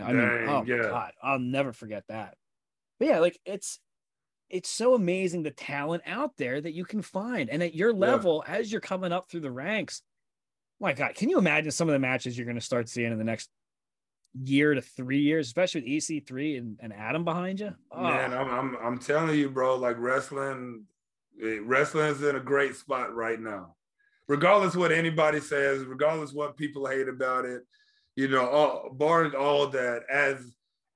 [0.00, 0.88] I mean, Dang, oh yeah.
[0.88, 2.36] god, I'll never forget that.
[2.98, 3.78] But yeah, like it's
[4.54, 8.44] it's so amazing the talent out there that you can find, and at your level,
[8.46, 10.00] as you're coming up through the ranks,
[10.80, 13.18] my god, can you imagine some of the matches you're going to start seeing in
[13.18, 13.50] the next
[14.42, 17.74] year to three years, especially with EC3 and, and Adam behind you?
[17.90, 19.76] Oh, Man, I'm, I'm I'm telling you, bro.
[19.76, 20.84] Like wrestling,
[21.42, 23.74] eh, wrestling is in a great spot right now.
[24.28, 27.62] regardless what anybody says, regardless what people hate about it,
[28.16, 30.36] you know, all, barring all that, as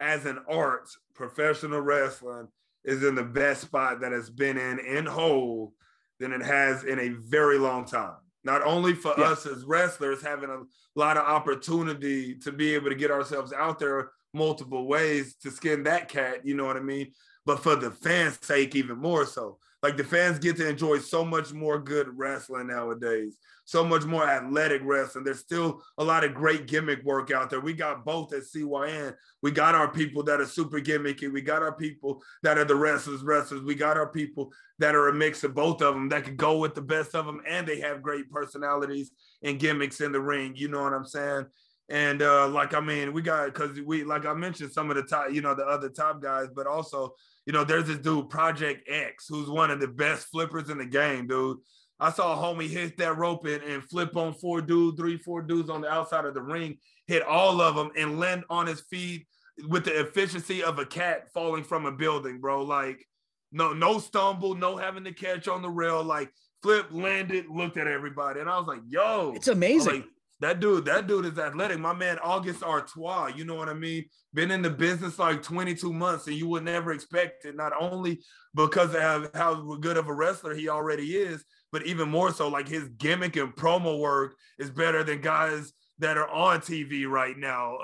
[0.01, 2.49] as an art, professional wrestling
[2.85, 5.75] is in the best spot that it's been in in whole
[6.21, 8.17] than it has in a very long time.
[8.45, 9.25] Not only for yeah.
[9.25, 10.63] us as wrestlers having a
[10.99, 15.83] lot of opportunity to be able to get ourselves out there multiple ways to skin
[15.85, 17.13] that cat, you know what I mean?
[17.45, 19.59] But for the fans' sake, even more so.
[19.83, 24.29] Like the fans get to enjoy so much more good wrestling nowadays, so much more
[24.29, 25.23] athletic wrestling.
[25.23, 27.61] There's still a lot of great gimmick work out there.
[27.61, 29.15] We got both at CYN.
[29.41, 31.33] We got our people that are super gimmicky.
[31.33, 33.63] We got our people that are the wrestlers, wrestlers.
[33.63, 36.59] We got our people that are a mix of both of them that could go
[36.59, 39.13] with the best of them, and they have great personalities
[39.45, 40.55] and gimmicks in the ring.
[40.57, 41.47] You know what I'm saying?
[41.89, 45.05] And uh, like I mean, we got because we like I mentioned some of the
[45.05, 47.15] top, you know, the other top guys, but also
[47.49, 50.85] you know, there's this dude, Project X, who's one of the best flippers in the
[50.85, 51.57] game, dude.
[51.99, 55.41] I saw a homie hit that rope and, and flip on four dudes, three, four
[55.41, 56.77] dudes on the outside of the ring,
[57.07, 59.27] hit all of them and land on his feet
[59.67, 62.65] with the efficiency of a cat falling from a building, bro.
[62.65, 63.03] Like,
[63.51, 66.05] no, no stumble, no having to catch on the rail.
[66.05, 66.31] Like,
[66.63, 68.41] flip, landed, looked at everybody.
[68.41, 69.33] And I was like, yo.
[69.35, 69.95] It's amazing.
[69.95, 70.05] Like,
[70.41, 71.79] that dude, that dude is athletic.
[71.79, 74.05] My man, August Artois, you know what I mean?
[74.33, 78.21] Been in the business like 22 months, and you would never expect it, not only
[78.55, 82.69] because of how good of a wrestler he already is, but even more so, like
[82.69, 87.79] his gimmick and promo work is better than guys that are on TV right now.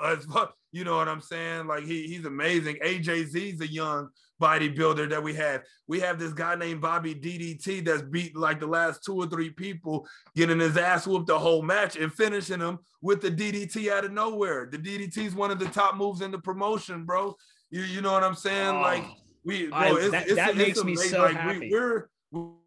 [0.71, 1.67] you know what I'm saying?
[1.67, 2.77] Like he, he's amazing.
[2.83, 4.09] AJZ's a young
[4.41, 5.63] bodybuilder that we have.
[5.87, 9.49] We have this guy named Bobby DDT that's beat like the last two or three
[9.49, 14.05] people, getting his ass whooped the whole match and finishing him with the DDT out
[14.05, 14.67] of nowhere.
[14.71, 17.35] The DDT is one of the top moves in the promotion, bro.
[17.71, 18.75] You, you know what I'm saying?
[18.75, 19.05] Oh, like
[19.43, 21.59] we, bro, I, it's, that, it's, that it's, makes me so like, happy.
[21.59, 22.09] We, we're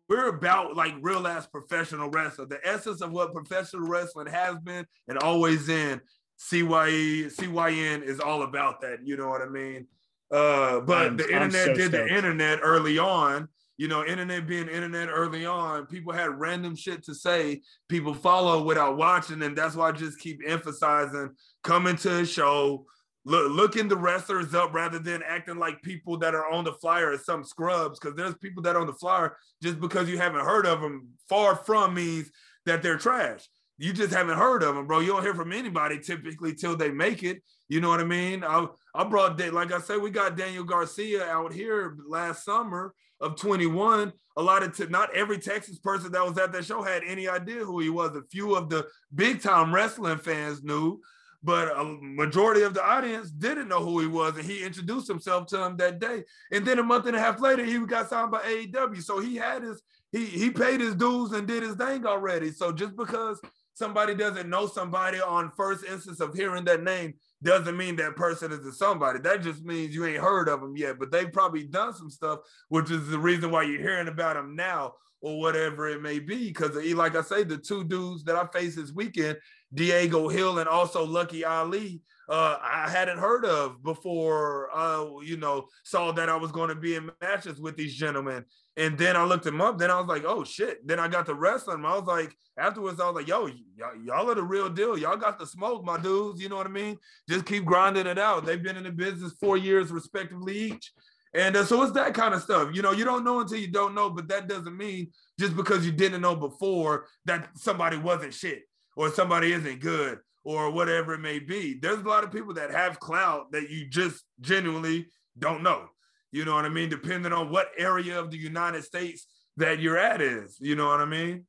[0.08, 4.86] we're about like real ass professional wrestler, The essence of what professional wrestling has been
[5.06, 6.00] and always in
[6.38, 9.00] CYE, CYN is all about that.
[9.04, 9.86] You know what I mean?
[10.30, 11.92] Uh, but I'm, the internet so did stoked.
[11.92, 13.48] the internet early on.
[13.78, 17.62] You know, internet being internet early on, people had random shit to say.
[17.88, 21.30] People follow without watching, and that's why I just keep emphasizing
[21.62, 22.86] coming to a show,
[23.24, 27.12] look, looking the wrestlers up rather than acting like people that are on the flyer
[27.12, 28.00] as some scrubs.
[28.00, 31.10] Because there's people that are on the flyer just because you haven't heard of them.
[31.28, 32.32] Far from means
[32.66, 33.48] that they're trash.
[33.78, 34.98] You just haven't heard of them, bro.
[34.98, 37.44] You don't hear from anybody typically till they make it.
[37.68, 38.42] You know what I mean?
[38.42, 38.66] I,
[38.98, 44.12] I brought, like I said, we got Daniel Garcia out here last summer of 21.
[44.36, 47.64] A lot of, not every Texas person that was at that show had any idea
[47.64, 48.16] who he was.
[48.16, 51.00] A few of the big time wrestling fans knew,
[51.44, 54.36] but a majority of the audience didn't know who he was.
[54.36, 56.24] And he introduced himself to them that day.
[56.50, 59.00] And then a month and a half later, he got signed by AEW.
[59.00, 59.80] So he had his,
[60.10, 62.50] he, he paid his dues and did his thing already.
[62.50, 63.40] So just because
[63.78, 67.14] somebody doesn't know somebody on first instance of hearing that name
[67.44, 69.20] doesn't mean that person is a somebody.
[69.20, 72.40] That just means you ain't heard of them yet, but they've probably done some stuff,
[72.68, 76.48] which is the reason why you're hearing about them now or whatever it may be.
[76.48, 79.38] Because, like I say, the two dudes that I faced this weekend,
[79.72, 85.68] Diego Hill and also Lucky Ali, uh, I hadn't heard of before, uh, you know,
[85.84, 88.44] saw that I was going to be in matches with these gentlemen.
[88.76, 89.78] And then I looked him up.
[89.78, 90.86] Then I was like, oh shit.
[90.86, 91.84] Then I got to wrestling.
[91.84, 94.98] I was like, afterwards, I was like, yo, y'all, y'all are the real deal.
[94.98, 96.40] Y'all got the smoke, my dudes.
[96.40, 96.98] You know what I mean?
[97.28, 98.44] Just keep grinding it out.
[98.44, 100.92] They've been in the business four years, respectively, each.
[101.34, 102.74] And uh, so it's that kind of stuff.
[102.74, 105.84] You know, you don't know until you don't know, but that doesn't mean just because
[105.86, 108.62] you didn't know before that somebody wasn't shit
[108.96, 111.78] or somebody isn't good or whatever it may be.
[111.80, 115.06] There's a lot of people that have clout that you just genuinely
[115.38, 115.88] don't know.
[116.32, 116.88] You know what I mean?
[116.88, 119.26] Depending on what area of the United States
[119.56, 120.56] that you're at is.
[120.60, 121.46] You know what I mean?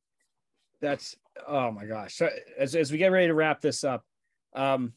[0.80, 1.16] That's
[1.46, 2.20] oh my gosh.
[2.58, 4.04] As, as we get ready to wrap this up,
[4.54, 4.92] um,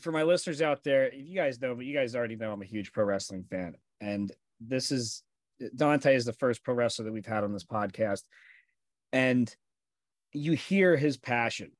[0.00, 2.66] for my listeners out there, you guys know, but you guys already know I'm a
[2.66, 3.74] huge pro wrestling fan.
[4.00, 5.22] And this is
[5.60, 8.22] Dontae is the first pro wrestler that we've had on this podcast.
[9.12, 9.54] And
[10.32, 11.72] you hear his passion.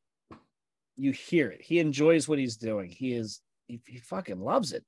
[0.99, 1.62] You hear it.
[1.62, 2.90] He enjoys what he's doing.
[2.90, 4.84] He is he, he fucking loves it.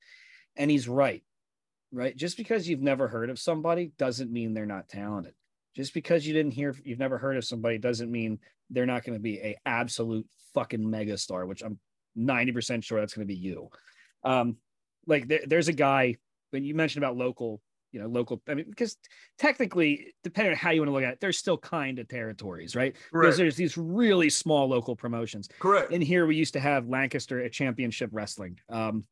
[0.56, 1.22] And he's right
[1.92, 2.16] right?
[2.16, 5.34] Just because you've never heard of somebody doesn't mean they're not talented.
[5.74, 8.38] Just because you didn't hear, you've never heard of somebody doesn't mean
[8.70, 11.78] they're not going to be a absolute fucking megastar, which I'm
[12.18, 13.68] 90% sure that's going to be you.
[14.24, 14.56] Um,
[15.06, 16.16] like there, there's a guy
[16.50, 17.60] when you mentioned about local,
[17.92, 18.96] you know, local, I mean, because
[19.38, 22.76] technically, depending on how you want to look at it, there's still kind of territories,
[22.76, 22.94] right?
[23.12, 25.48] Because there's these really small local promotions.
[25.58, 25.92] Correct.
[25.92, 28.58] In here, we used to have Lancaster at Championship Wrestling.
[28.68, 29.04] Um,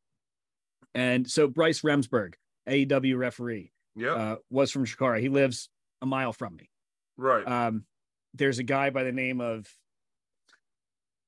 [0.95, 2.35] and so Bryce Remsburg,
[2.67, 3.71] AEW referee.
[3.95, 4.13] Yeah.
[4.13, 5.19] Uh, was from Chikara.
[5.19, 5.69] He lives
[6.01, 6.69] a mile from me.
[7.17, 7.45] Right.
[7.45, 7.83] Um,
[8.33, 9.67] there's a guy by the name of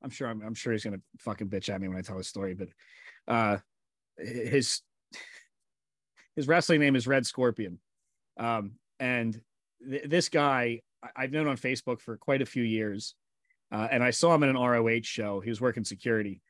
[0.04, 2.28] I'm sure I'm, I'm sure he's gonna fucking bitch at me when I tell his
[2.28, 2.70] story, but
[3.28, 3.58] uh
[4.18, 4.82] his
[6.36, 7.80] his wrestling name is Red Scorpion.
[8.38, 9.40] Um, and
[9.88, 10.82] th- this guy
[11.16, 13.16] I've known on Facebook for quite a few years.
[13.72, 15.40] Uh, and I saw him at an ROH show.
[15.40, 16.42] He was working security,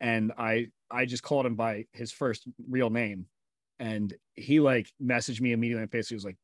[0.00, 3.26] and I I just called him by his first real name,
[3.78, 6.08] and he like messaged me immediately on Facebook.
[6.08, 6.38] He was like,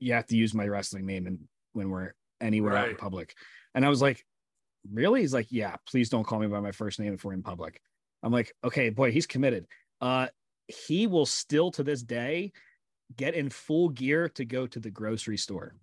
[0.00, 1.38] "You have to use my wrestling name and
[1.72, 3.34] when we're anywhere out in public."
[3.74, 4.24] And I was like,
[4.92, 7.42] "Really?" He's like, "Yeah, please don't call me by my first name if we're in
[7.44, 7.80] public."
[8.24, 9.66] I'm like, "Okay, boy, he's committed."
[10.00, 10.26] Uh,
[10.70, 12.52] he will still to this day
[13.16, 15.74] get in full gear to go to the grocery store.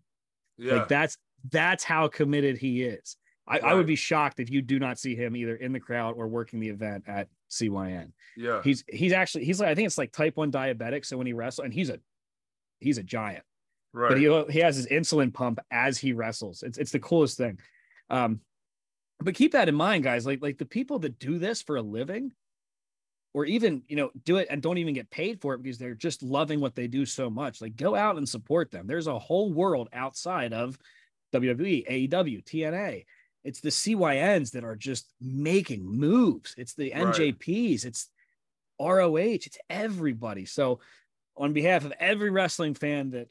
[0.58, 0.76] Yeah.
[0.76, 1.18] Like that's
[1.50, 3.18] that's how committed he is.
[3.48, 6.16] I, I would be shocked if you do not see him either in the crowd
[6.18, 8.12] or working the event at CYN.
[8.36, 8.62] yeah.
[8.64, 11.06] He's he's actually he's like I think it's like type one diabetic.
[11.06, 12.00] So when he wrestles, and he's a
[12.80, 13.44] he's a giant,
[13.94, 14.10] right.
[14.10, 16.64] but he he has his insulin pump as he wrestles.
[16.64, 17.60] It's it's the coolest thing.
[18.10, 18.42] Um,
[19.20, 20.26] but keep that in mind, guys.
[20.26, 22.34] Like like the people that do this for a living,
[23.38, 25.94] or even you know do it and don't even get paid for it because they're
[25.94, 27.62] just loving what they do so much.
[27.62, 28.88] Like go out and support them.
[28.88, 30.76] There's a whole world outside of
[31.36, 33.06] WWE, AEW, TNA.
[33.44, 36.56] It's the CYNs that are just making moves.
[36.58, 37.14] It's the Right.
[37.14, 37.86] NJPs.
[37.86, 38.10] It's
[38.80, 39.46] ROH.
[39.46, 40.46] It's everybody.
[40.46, 40.80] So,
[41.36, 43.28] on behalf of every wrestling fan that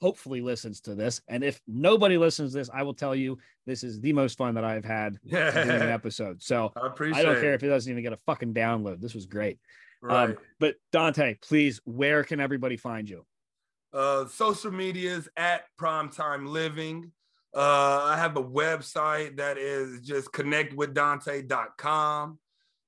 [0.00, 3.82] hopefully listens to this, and if nobody listens to this, I will tell you this
[3.82, 6.42] is the most fun that I've had doing an episode.
[6.42, 7.56] So I appreciate I don't care it.
[7.56, 9.00] if it doesn't even get a fucking download.
[9.00, 9.58] This was great.
[10.00, 10.30] Right.
[10.30, 13.24] Um, but Dontae, please, where can everybody find you?
[13.92, 17.12] uh, social medias at Primetime Living.
[17.54, 22.38] Uh, I have a website that is just connectwithdante.com.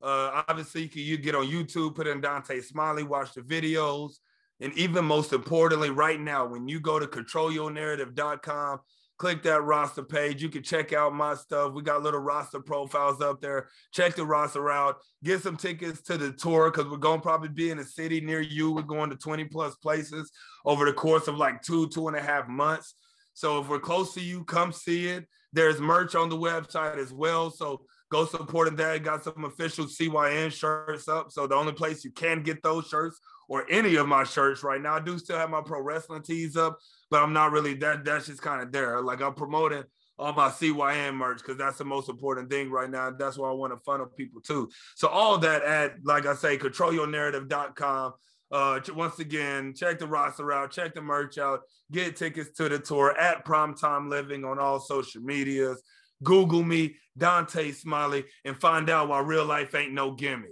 [0.02, 4.18] Uh, obviously, you can you get on YouTube, put in Dontae Smiley, watch the videos.
[4.60, 8.80] And even most importantly, right now, when you go to controlyournarrative.com,
[9.20, 10.42] click that roster page.
[10.42, 11.74] You can check out my stuff.
[11.74, 13.68] We got little roster profiles up there.
[13.92, 14.96] Check the roster out.
[15.22, 18.22] Get some tickets to the tour because we're going to probably be in a city
[18.22, 18.72] near you.
[18.72, 20.32] We're going to 20 plus places
[20.64, 22.94] over the course of like two, two and a half months.
[23.34, 25.26] So if we're close to you, come see it.
[25.52, 27.50] There's merch on the website as well.
[27.50, 29.02] So go support that.
[29.02, 31.30] Got some official CYN shirts up.
[31.30, 33.18] So the only place you can get those shirts
[33.50, 36.56] or any of my shirts right now, I do still have my pro wrestling tees
[36.56, 36.78] up,
[37.10, 38.04] but I'm not really that.
[38.04, 39.02] That's just kind of there.
[39.02, 39.82] Like I'm promoting
[40.20, 43.10] all my CYN merch because that's the most important thing right now.
[43.10, 44.70] That's why I want to funnel people to.
[44.94, 48.12] So all that at, like I say, controlyournarrative.com.
[48.52, 52.78] Uh, once again, check the roster out, check the merch out, get tickets to the
[52.78, 55.82] tour at Primetime Living on all social medias.
[56.22, 60.50] Google me, Dontae Smiley, and find out why real life ain't no gimmick.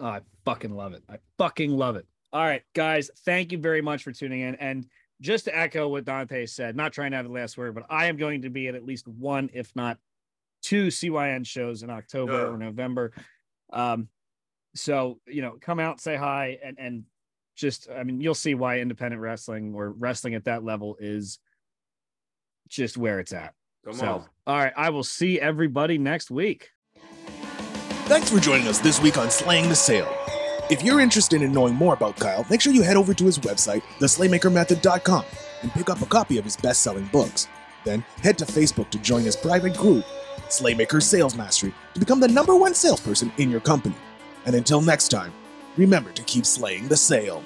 [0.00, 1.02] I fucking love it.
[1.10, 2.06] I fucking love it.
[2.32, 4.54] All right, guys, thank you very much for tuning in.
[4.54, 4.86] And
[5.20, 8.06] just to echo what Dontae said, not trying to have the last word, but I
[8.06, 9.98] am going to be at at least one, if not
[10.62, 12.46] two CYN shows in October Yeah.
[12.48, 13.12] or November.
[13.72, 14.08] Um,
[14.74, 17.04] so you know, come out, say hi, and and
[17.56, 21.38] just I mean, you'll see why independent wrestling or wrestling at that level is
[22.68, 23.54] just where it's at.
[23.84, 24.24] Come so, on.
[24.46, 26.70] all right, I will see everybody next week.
[28.06, 30.15] Thanks for joining us this week on Slaying the Sale.
[30.68, 33.38] If you're interested in knowing more about Kyle, make sure you head over to his
[33.38, 35.24] website, theslaymakermethod.com,
[35.62, 37.46] and pick up a copy of his best selling books.
[37.84, 40.04] Then head to Facebook to join his private group,
[40.48, 43.94] Slaymaker Sales Mastery, to become the number one salesperson in your company.
[44.44, 45.32] And until next time,
[45.76, 47.44] remember to keep slaying the sale.